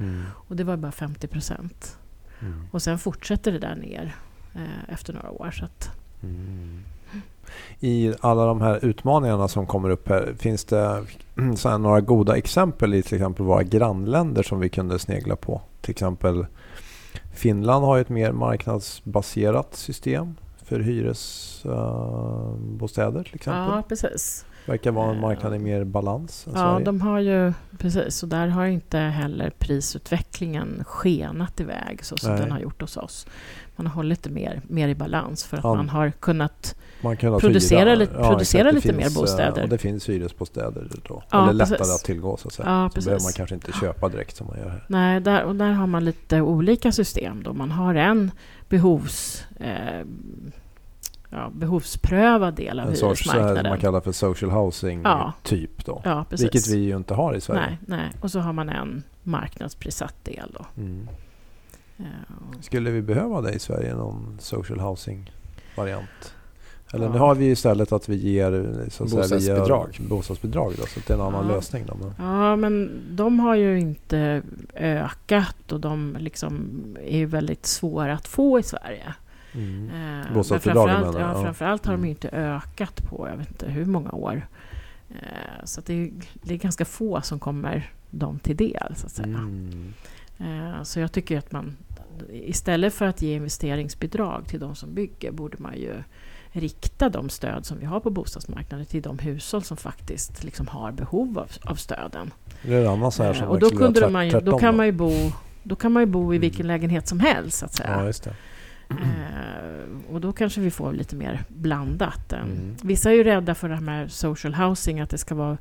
[0.48, 1.98] Och det var bara 50 procent.
[2.40, 2.66] Mm.
[2.70, 4.14] Och sen fortsätter det där ner
[4.54, 5.50] eh, efter några år.
[5.50, 5.90] Så att,
[6.22, 6.82] Mm.
[7.80, 11.04] I alla de här utmaningarna som kommer upp här, finns det
[11.56, 15.60] så några goda exempel i till exempel våra grannländer som vi kunde snegla på?
[15.80, 16.46] Till exempel
[17.34, 23.74] Finland har ju ett mer marknadsbaserat system för hyresbostäder till exempel.
[23.76, 24.44] ja, precis.
[24.68, 26.84] Verkar vara en Eh, marknad i mer balans än Ja, Sverige.
[26.84, 28.22] de har ju precis.
[28.22, 32.40] Och där har inte heller prisutvecklingen skenat iväg så som Nej.
[32.40, 33.26] den har gjort hos oss.
[33.76, 35.74] Man har hållit det mer, mer i balans för att Ja.
[35.74, 39.62] man har kunnat Man kan alltså producera hyra- lite- producera lite mer finns, eh, bostäder.
[39.62, 41.22] Och det finns hyresbostäder då.
[41.30, 41.94] Ja, Eller lättare precis.
[41.94, 42.68] att tillgå så att säga.
[42.68, 43.06] Ja, så precis.
[43.06, 44.84] behöver man kanske inte köpa direkt som man gör här.
[44.88, 47.42] Nej, där, och där har man lite olika system.
[47.42, 47.52] Då.
[47.52, 48.30] Man har en
[48.68, 50.04] behovs, eh,
[51.30, 53.70] ja, behovsprövad del av En sorts så här, som hyresmarknaden.
[53.72, 55.32] man kallar för social housing Ja.
[55.42, 56.00] typ då.
[56.04, 56.44] ja, precis.
[56.44, 57.60] Vilket vi ju inte har i Sverige.
[57.60, 58.10] nej, nej.
[58.20, 60.56] Och så har man en marknadsprissatt del.
[60.58, 60.66] Då.
[60.82, 61.08] Mm.
[62.60, 65.30] Skulle vi behöva det i Sverige, någon social housing
[65.76, 66.34] variant?
[66.92, 67.12] Eller Ja.
[67.12, 68.50] nu har vi istället att vi ger
[68.90, 69.88] så att säga, Bostadsbidrag.
[69.98, 71.54] vi gör bostadsbidrag då, så att det är en annan Ja.
[71.54, 71.84] lösning.
[71.86, 74.42] Då, men, Ja, men de har ju inte
[74.74, 76.70] ökat och de liksom
[77.04, 79.14] är väldigt svåra att få i Sverige.
[79.54, 79.88] Mm.
[79.90, 79.94] Eh,
[80.32, 81.42] men framförallt, ja, Ja.
[81.42, 82.04] framförallt har de Mm.
[82.04, 84.46] ju inte ökat på jag vet inte hur många år.
[85.10, 88.94] Eh, så det, är, det är ganska få som kommer dem till del.
[88.96, 89.26] Så, att säga.
[89.38, 89.92] Mm.
[90.38, 91.76] Eh, så jag tycker att man
[92.32, 95.92] istället för att ge investeringsbidrag till de som bygger borde man ju
[96.52, 100.92] rikta de stöd som vi har på bostadsmarknaden till de hushåll som faktiskt liksom har
[100.92, 102.30] behov av, av stöden.
[102.64, 105.12] Eh, och då, kunde man ju, då kan man ju bo
[105.62, 106.40] då kan man bo i Mm.
[106.40, 108.12] vilken lägenhet som helst så att säga.
[108.24, 108.30] Ja.
[108.90, 112.32] Eh, och då kanske vi får lite mer blandat.
[112.32, 112.76] Mm.
[112.82, 115.58] Vissa är ju rädda för det här med social housing, att det ska vara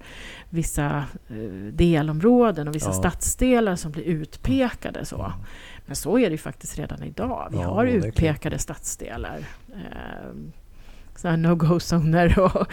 [0.49, 1.35] vissa eh,
[1.73, 2.93] delområden och vissa Ja.
[2.93, 5.05] stadsdelar som blir utpekade.
[5.05, 5.33] Så.
[5.85, 7.47] Men så är det ju faktiskt redan idag.
[7.51, 9.39] Vi Ja, har utpekade stadsdelar.
[11.23, 12.67] Eh, no-go-zoner och, och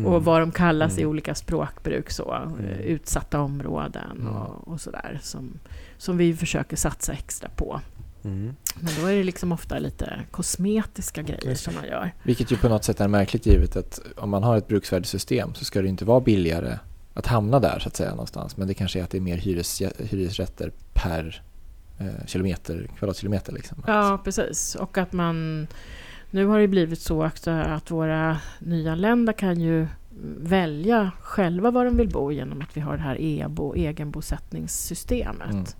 [0.00, 0.22] Mm.
[0.24, 1.10] vad de kallas i Mm.
[1.10, 2.10] olika språkbruk.
[2.10, 2.64] Så, Mm.
[2.80, 4.26] Utsatta områden Mm.
[4.32, 5.18] och, och sådär.
[5.22, 5.52] Som,
[5.96, 7.80] som vi försöker satsa extra på.
[8.24, 8.54] Mm.
[8.80, 12.12] Men då är det liksom ofta lite kosmetiska grejer som man gör.
[12.22, 15.64] Vilket ju på något sätt är märkligt givet att om man har ett bruksvärdessystem så
[15.64, 16.78] ska det inte vara billigare
[17.14, 18.56] att hamna där så att säga någonstans.
[18.56, 21.42] Men det kanske är att det är mer hyres, hyresrätter per
[21.98, 23.82] eh, kilometer, kvadratkilometer liksom.
[23.86, 24.74] Ja, precis.
[24.74, 25.66] Och att man...
[26.32, 29.86] Nu har det blivit så att våra nyanlända kan ju
[30.40, 35.76] välja själva var de vill bo genom att vi har det här EBO, egenbosättningssystemet.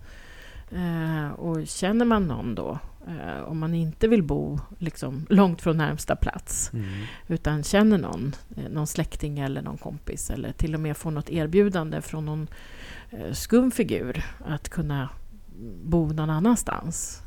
[0.71, 5.77] Eh, och känner man någon då, eh, om man inte vill bo liksom, långt från
[5.77, 6.85] närmsta plats Mm.
[7.27, 11.29] utan känner någon, eh, någon släkting eller någon kompis eller till och med får något
[11.29, 12.47] erbjudande från någon
[13.09, 15.09] eh, skum figur att kunna
[15.83, 17.21] bo någon annanstans.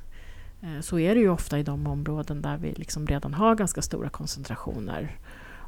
[0.63, 3.83] Eh, Så är det ju ofta i de områden där vi liksom redan har ganska
[3.83, 5.19] stora koncentrationer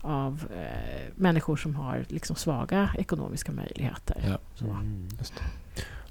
[0.00, 4.24] av eh, människor som har liksom svaga ekonomiska möjligheter.
[4.28, 4.38] Ja.
[4.54, 4.64] Så.
[4.64, 5.08] Mm.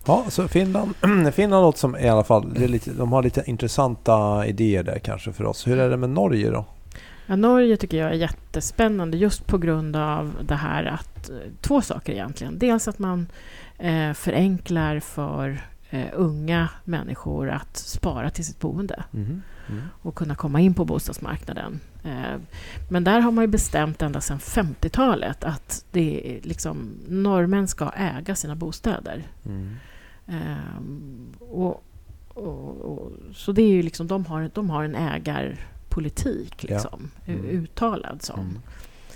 [0.08, 0.94] Ja, så Finland,
[1.34, 5.00] Finland låter som i alla fall, det är lite, de har lite intressanta idéer där
[5.00, 5.68] kanske för oss.
[5.68, 6.66] Hur är det med Norge då?
[7.28, 11.82] Ja, Norge tycker jag är jättespännande just på grund av det här att eh, två
[11.82, 12.60] saker egentligen.
[12.60, 13.28] Dels att man
[13.78, 19.04] eh, förenklar för eh, unga människor att spara till sitt boende
[19.70, 19.82] Mm.
[20.02, 21.80] och kunna komma in på bostadsmarknaden.
[22.04, 22.40] Eh,
[22.90, 27.90] men där har man ju bestämt ända sedan 50-talet att det är liksom, norrmän ska
[27.90, 29.24] äga sina bostäder.
[29.46, 29.76] Mm.
[30.28, 31.84] Ehm, och,
[32.28, 36.74] och, och, så det är ju liksom, de har, de har en ägarpolitik Ja.
[36.76, 37.46] liksom, Mm.
[37.46, 38.40] uttalad som.
[38.40, 38.60] Mm.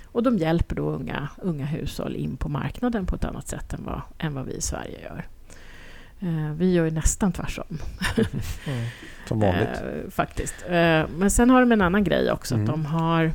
[0.05, 3.83] Och de hjälper då unga, unga hushåll in på marknaden på ett annat sätt än
[3.85, 5.27] vad, än vad vi i Sverige gör.
[6.19, 7.77] Eh, vi gör ju nästan tvärtom.
[9.27, 9.69] Som vanligt.
[9.69, 10.55] Eh, faktiskt.
[11.17, 12.55] Men sen har de en annan grej också.
[12.55, 12.65] Mm.
[12.65, 13.31] Att de har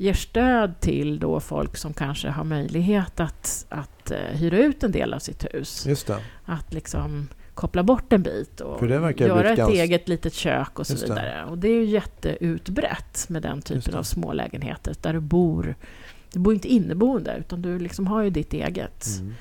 [0.00, 4.92] ger stöd till då folk som kanske har möjlighet att, att eh, hyra ut en
[4.92, 5.86] del av sitt hus.
[5.86, 6.20] Just det.
[6.44, 10.94] Att liksom koppla bort en bit och göra ett ganska- eget litet kök och så
[10.94, 11.44] vidare.
[11.44, 15.74] Och det är ju jätteutbrett med den typen av små lägenheter där du bor.
[16.32, 19.06] Du bor inte inneboende utan du liksom har ju ditt eget.
[19.20, 19.34] Mm.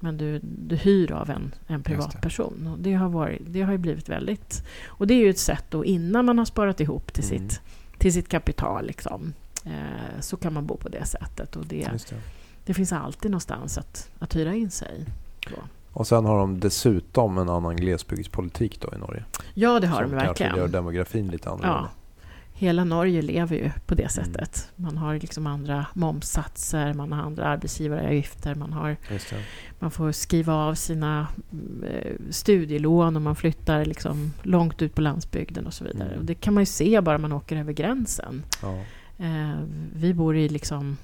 [0.00, 2.66] Men du, du hyr av en, en privatperson.
[2.72, 4.64] Och det, har varit, det har ju blivit väldigt...
[4.86, 7.48] Och det är ju ett sätt då innan man har sparat ihop till, Mm.
[7.48, 7.60] sitt,
[7.98, 8.86] till sitt kapital.
[8.86, 9.32] Liksom,
[9.64, 11.56] eh, så kan man bo på det sättet.
[11.56, 12.16] Och det, det.
[12.64, 15.04] det finns alltid någonstans att, att hyra in sig.
[15.50, 15.56] Då.
[15.92, 19.24] Och sen har de dessutom en annan glesbygdspolitik då i Norge.
[19.54, 20.72] Ja, det har som de kanske gör verkligen.
[20.72, 21.88] demografin lite annorlunda.
[21.92, 22.00] Ja.
[22.56, 24.10] Hela Norge lever ju på det Mm.
[24.10, 24.72] sättet.
[24.76, 28.96] Man har liksom andra momssatser, man har andra arbetsgivaravgifter, man, har,
[29.78, 35.00] man får skriva av sina mm, eh, studielån om man flyttar liksom långt ut på
[35.00, 36.08] landsbygden och så vidare.
[36.08, 36.18] Mm.
[36.18, 38.42] Och det kan man ju se bara man åker över gränsen.
[38.62, 38.82] Ja.
[39.18, 39.60] Eh,
[39.96, 40.96] vi bor i, liksom,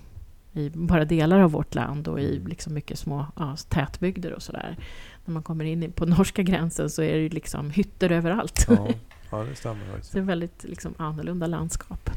[0.52, 2.46] i bara delar av vårt land och i Mm.
[2.48, 4.76] liksom mycket små ja, tätbygder och sådär.
[5.24, 8.66] När man kommer in på norska gränsen så är det ju liksom hytter överallt.
[8.68, 8.88] Ja.
[9.30, 10.11] ja, det stämmer faktiskt.
[10.12, 12.11] Så det är väldigt liksom, annorlunda landskap.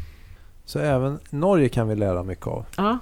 [0.66, 2.66] Så även Norge kan vi lära mycket av.
[2.78, 2.98] Ja,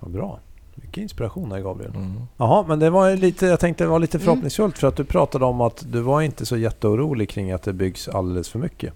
[0.00, 0.40] Vad bra.
[0.74, 1.94] Mycket inspiration här Gabriel.
[1.94, 2.20] Mm.
[2.36, 4.24] Jaha, men det var ju lite, jag tänkte det var lite Mm.
[4.24, 7.72] förhoppningsfullt för att du pratade om att du var inte så jätteorolig kring att det
[7.72, 8.94] byggs alldeles för mycket.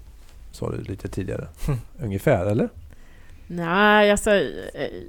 [0.50, 1.48] Sa du lite tidigare.
[1.66, 1.76] Hm.
[2.02, 2.68] Ungefär, eller?
[3.46, 4.30] Nej, alltså,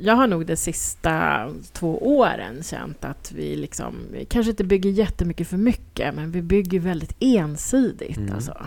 [0.02, 4.90] jag har nog de sista två åren känt att vi liksom, vi kanske inte bygger
[4.90, 8.18] jättemycket för mycket, men vi bygger väldigt ensidigt.
[8.18, 8.34] Mm.
[8.34, 8.58] Alltså.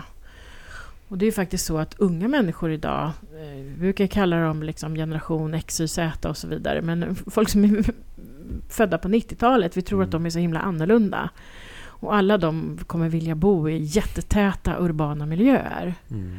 [1.07, 3.05] Och det är ju faktiskt så att unga människor idag,
[3.41, 7.49] eh, vi brukar kalla dem liksom generation X, Y, Z och så vidare, men folk
[7.49, 7.83] som är
[8.69, 10.05] födda på 90-talet, vi tror Mm.
[10.07, 11.29] att de är så himla annorlunda.
[12.01, 15.93] Och alla de kommer vilja bo i jättetäta urbana miljöer.
[16.11, 16.37] Mm.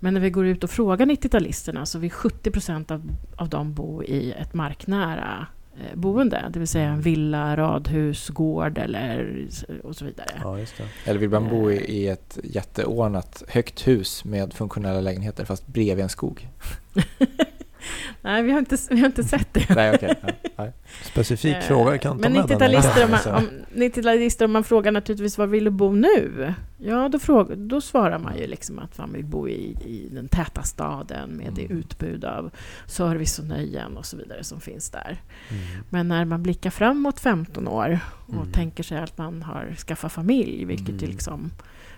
[0.00, 3.74] Men när vi går ut och frågar 90-talisterna så vill 70 procent av, av dem
[3.74, 5.46] bo i ett marknära
[5.76, 6.50] eh, boende.
[6.52, 9.46] Det vill säga en villa, radhus, gård eller
[9.84, 10.40] och så vidare.
[10.42, 11.10] Ja, just det.
[11.10, 16.02] Eller vill man bo i, i ett jätteordnat högt hus med funktionella lägenheter fast bredvid
[16.02, 16.48] en skog?
[18.22, 19.74] Nej, vi har inte, vi har inte sett det.
[19.74, 19.98] Nej.
[20.02, 20.72] Ja, nej.
[21.02, 22.58] Specifik Eh, fråga, jag kan ta Men med den.
[22.58, 26.54] 90-talister, om man, om, 90-talister, om man frågar naturligtvis var vill du bo nu?
[26.78, 30.28] Ja, då, fråga, då svarar man ju liksom att man vill bo i, i den
[30.28, 31.78] täta staden med det Mm.
[31.78, 32.50] utbud av
[32.86, 35.20] service och nöjen och så vidare som finns där.
[35.48, 35.62] Mm.
[35.90, 38.52] Men när man blickar framåt 15 år och Mm.
[38.52, 41.00] tänker sig att man har skaffat familj, vilket Mm.
[41.00, 41.50] ju liksom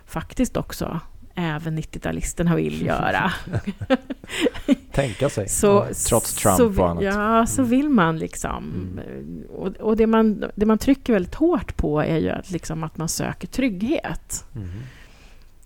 [0.06, 1.00] faktiskt också
[1.34, 3.32] även 90-talisterna vill göra.
[4.92, 5.48] Tänka sig.
[5.48, 7.02] så, trots Trump så, och annat.
[7.04, 7.70] Ja, så Mm.
[7.70, 8.90] vill man liksom.
[9.56, 12.96] Och, och det, man, det man trycker väldigt hårt på är ju att, liksom att
[12.96, 14.44] man söker trygghet.
[14.56, 14.68] Mm.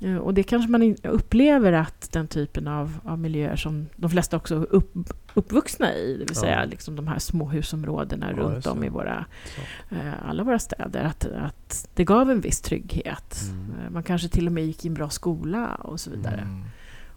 [0.00, 4.36] Eh, Och det kanske man upplever att den typen av, av miljöer som de flesta
[4.36, 4.94] också upp,
[5.34, 6.40] uppvuxna i, det vill Ja.
[6.40, 9.24] säga liksom de här småhusområdena Ja, runt om i våra,
[9.56, 9.94] Så.
[9.94, 13.40] eh, alla våra städer, att, att det gav en viss trygghet.
[13.50, 13.70] Mm.
[13.84, 16.48] Eh, Man kanske till och med gick i en bra skola och så vidare.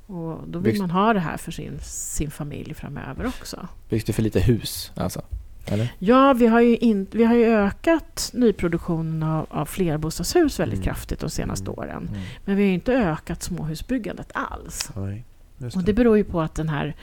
[0.08, 3.68] Och då vill Byggs- man ha det här för sin, sin familj framöver också.
[3.89, 5.22] Byggs det för lite hus alltså?
[5.66, 5.93] Eller?
[5.99, 10.86] Ja, vi har ju, in, vi har ju ökat nyproduktionen av, av flerbostadshus väldigt Mm.
[10.86, 11.80] kraftigt de senaste Mm.
[11.80, 12.08] åren.
[12.10, 12.22] Mm.
[12.45, 14.89] Men vi har ju inte ökat småhusbyggandet alls.
[14.95, 15.26] Nej,
[15.58, 16.95] just Och det beror ju på att den här,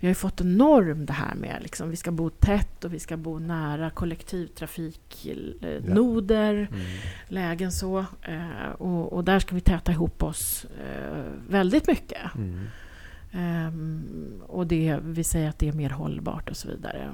[0.00, 2.94] vi har ju fått en norm det här med liksom, vi ska bo tätt och
[2.94, 6.68] vi ska bo nära kollektivtrafiknoder, Mm.
[7.28, 7.98] lägen så.
[8.22, 12.34] Eh, och, och där ska vi täta ihop oss eh, väldigt mycket.
[12.34, 12.60] Mm.
[13.32, 14.04] Ehm,
[14.46, 17.10] och det, vi säger att det är mer hållbart och så vidare.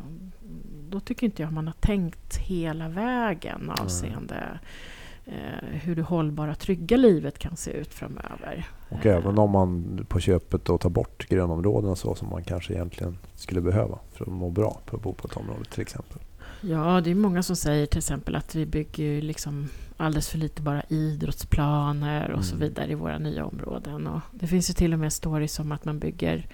[0.90, 4.58] Då tycker inte jag man har tänkt hela vägen avseende eh,
[5.72, 8.66] hur det hållbara, trygga livet kan se ut framöver.
[8.88, 12.72] Och Eh, även om man på köpet då tar bort grönområden så som man kanske
[12.74, 16.18] egentligen skulle behöva för att må bra för att bo på ett område till exempel.
[16.60, 20.62] Ja, det är många som säger till exempel att vi bygger liksom alldeles för lite
[20.62, 22.68] bara idrottsplaner och så Mm.
[22.68, 24.06] vidare i våra nya områden.
[24.06, 26.46] Och det finns ju till och med stories om att man bygger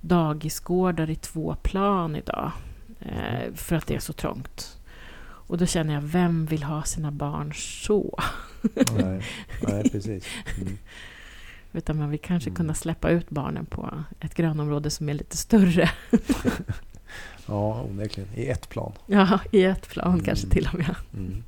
[0.00, 2.52] dagisgårdar i två plan idag
[3.00, 4.79] eh, för att det är så trångt.
[5.50, 8.18] Och då känner jag, vem vill ha sina barn så?
[8.96, 9.22] nej,
[9.62, 10.24] nej, precis.
[10.60, 10.78] Mm.
[11.72, 12.56] Utan man vill kanske Mm.
[12.56, 15.90] kunna släppa ut barnen på ett grönområde som är lite större.
[17.46, 18.30] Ja, onekligen.
[18.34, 18.92] I ett plan.
[19.06, 20.24] Ja, i ett plan Mm.
[20.24, 20.94] kanske till och med.
[21.16, 21.42] Mm.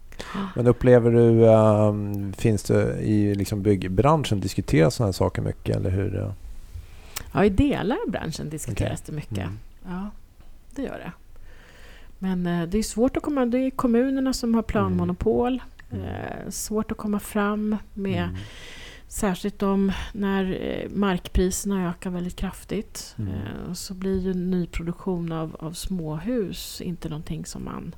[0.57, 5.91] Men upplever du, ehm, finns det i liksom byggbranschen diskuteras sådana här saker mycket eller
[5.91, 6.21] hur?
[6.21, 6.33] eh?
[7.33, 9.39] Ja, i delar av branschen diskuteras det mycket.
[9.39, 9.59] Mm.
[9.89, 10.11] Ja,
[10.71, 11.13] det gör det.
[12.23, 13.47] Men eh, det är svårt att komma...
[13.47, 15.63] Det är kommunerna som har planmonopol.
[15.91, 16.05] Mm.
[16.05, 18.23] Eh, svårt att komma fram med...
[18.23, 18.37] Mm.
[19.09, 23.15] Särskilt om när eh, markpriserna ökar väldigt kraftigt.
[23.19, 23.75] Mm.
[23.75, 27.95] Så blir ju nyproduktion av, av småhus inte någonting som man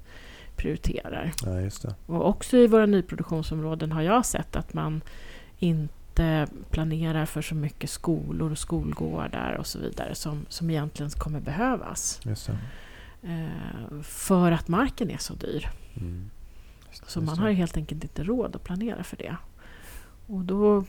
[0.57, 1.33] prioriterar.
[1.45, 1.95] Ja, just det.
[2.07, 5.01] Och också i våra nyproduktionsområden har jag sett att man
[5.59, 11.41] inte planerar för så mycket skolor och skolgårdar och så vidare som, som egentligen kommer
[11.41, 12.21] behövas.
[13.25, 13.93] Just.
[13.93, 15.71] Eh, för att marken är så dyr.
[15.97, 16.31] Mm.
[17.07, 19.37] Så man har helt enkelt inte råd att planera för det.
[20.27, 20.85] Och då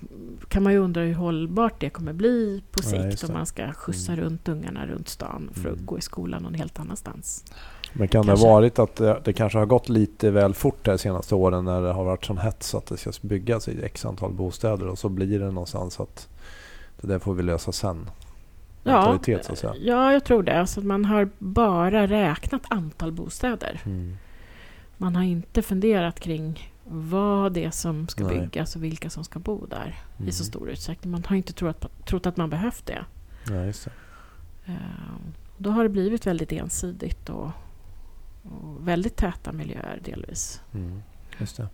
[0.47, 3.71] kan man ju undra hur hållbart det kommer bli på sikt just om man ska
[3.73, 4.25] skjutsa Mm.
[4.25, 5.85] runt ungarna runt stan för att Mm.
[5.85, 7.45] gå i skolan någon helt annanstans.
[7.93, 8.45] Men kan Kanske.
[8.45, 11.65] det ha varit att det, det kanske har gått lite väl fort de senaste åren
[11.65, 14.99] när det har varit sån hets att det ska byggas i x antal bostäder och
[14.99, 16.27] så blir det någonstans att
[17.01, 18.09] det där får vi lösa sen.
[18.91, 19.75] Ja, så att säga.
[19.79, 20.59] ja, jag tror det.
[20.59, 23.81] Alltså man har bara räknat antal bostäder.
[23.85, 24.17] Mm.
[24.97, 28.39] Man har inte funderat kring vad det är som ska Nej.
[28.39, 30.29] byggas och vilka som ska bo där Mm.
[30.29, 31.11] i så stor utsträckning.
[31.11, 33.05] Man har inte trott, trott att man behövt det.
[33.49, 33.91] Ja, just det.
[34.71, 34.75] Eh,
[35.57, 37.49] Då har det blivit väldigt ensidigt och,
[38.43, 40.61] och väldigt täta miljöer delvis.
[40.73, 41.01] Mm.
[41.39, 41.67] Just det.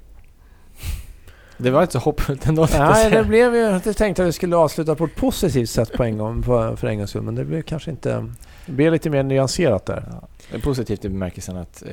[1.64, 2.68] Det var inte så hoppfullt ändå.
[2.72, 3.62] Nej, det blev ju...
[3.62, 6.88] Jag tänkte att vi skulle avsluta på ett positivt sätt på en gång för, för
[6.88, 7.22] en gångs skull.
[7.22, 8.32] Men det blev kanske inte...
[8.66, 10.04] Det blev lite mer nyanserat där.
[10.12, 10.28] Ja.
[10.52, 11.92] Det är positivt i bemärkelsen att eh,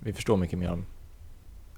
[0.00, 0.84] vi förstår mycket mer om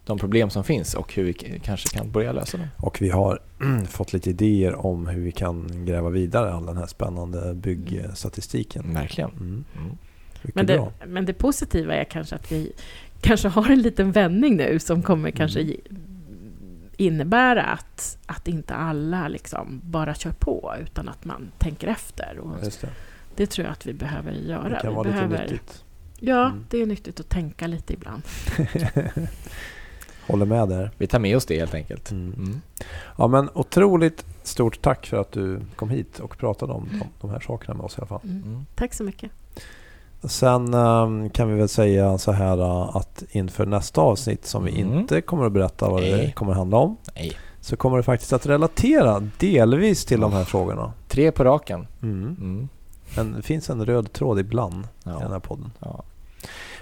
[0.04, 2.66] de problem som finns och hur vi kanske kan börja lösa dem.
[2.76, 3.38] Och vi har
[3.88, 8.94] fått lite idéer om hur vi kan gräva vidare all den här spännande byggstatistiken.
[8.94, 9.30] Verkligen.
[9.30, 9.64] Mm.
[9.76, 9.96] Mm.
[10.42, 12.72] Men det, men det positiva är kanske att vi
[13.20, 15.76] kanske har en liten vändning nu som kommer kanske Mm.
[17.00, 22.38] Innebära att, att inte alla liksom bara kör på utan att man tänker efter.
[22.38, 22.88] Och Just det.
[23.36, 24.68] det tror jag att vi behöver göra.
[24.68, 25.84] Det kan vi vara behöver, lite nyttigt.
[26.20, 26.64] Ja, Mm.
[26.70, 28.22] det är nyttigt att tänka lite ibland.
[30.26, 30.90] Håller med där.
[30.98, 32.10] Vi tar med oss det helt enkelt.
[32.10, 32.32] Mm.
[32.34, 32.60] Mm.
[33.18, 37.30] Ja, men otroligt stort tack för att du kom hit och pratade om de, de
[37.30, 38.20] här sakerna med oss i alla fall.
[38.24, 38.42] Mm.
[38.42, 38.66] Mm.
[38.74, 39.30] Tack så mycket.
[40.22, 44.80] Sen ehm, kan vi väl säga så här eh, att inför nästa avsnitt som vi
[44.80, 44.98] Mm.
[44.98, 46.32] inte kommer att berätta vad det Nej.
[46.32, 47.32] kommer att handla om Nej.
[47.60, 50.92] så kommer det faktiskt att relatera delvis till de här frågorna.
[51.08, 51.86] Tre på raken.
[52.02, 52.36] Mm.
[52.40, 52.68] Mm.
[53.16, 55.28] Men det finns en röd tråd ibland i den Ja.
[55.28, 55.70] här podden.
[55.80, 56.02] Ja.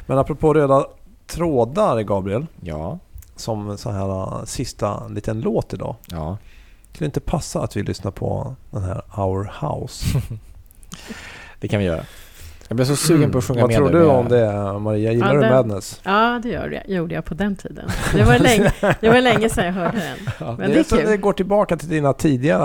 [0.06, 0.86] Men apropå röda
[1.26, 2.98] trådar, Gabriel, ja.
[3.36, 5.96] som så här eh, sista liten låt idag.
[6.10, 6.38] Ja.
[6.92, 10.06] Skulle det inte passa att vi lyssnar på den här Our House?
[11.60, 12.04] Det kan vi göra.
[12.68, 15.12] Jag blev så sugen på att sjunga Vad med tror du om det Maria?
[15.12, 16.00] Gillar Ja, du den- Madness?
[16.04, 17.88] Ja, det gör jag, gjorde jag på den tiden.
[18.14, 20.32] Det var länge, det var länge sedan jag hörde den.
[20.40, 21.06] Ja, Men det, det är är så kul.
[21.10, 22.58] det går tillbaka till dina tidiga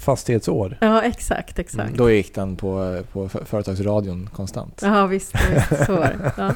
[0.00, 0.78] fastighetsår.
[0.80, 1.94] Ja, exakt, exakt.
[1.94, 4.80] Då gick den på, på för- företagsradion konstant.
[4.84, 6.32] Ja, visst, visst så var det.
[6.36, 6.52] Ja.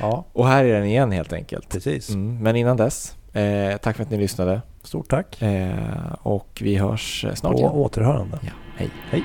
[0.00, 1.68] Ja, Och här är den igen helt enkelt.
[1.68, 2.08] precis.
[2.10, 2.42] Mm.
[2.42, 4.62] Men innan dess, eh, tack för att ni lyssnade.
[4.82, 5.42] Stort tack.
[5.42, 5.72] Eh,
[6.22, 7.70] och vi hörs eh, snart På igen.
[7.70, 8.38] återhörande.
[8.42, 8.90] Ja, hej.
[9.10, 9.24] Hej.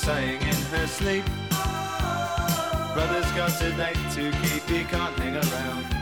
[0.00, 1.24] Sighing in her sleep.
[2.94, 5.99] Brother's got a date to keep, he can't hang around.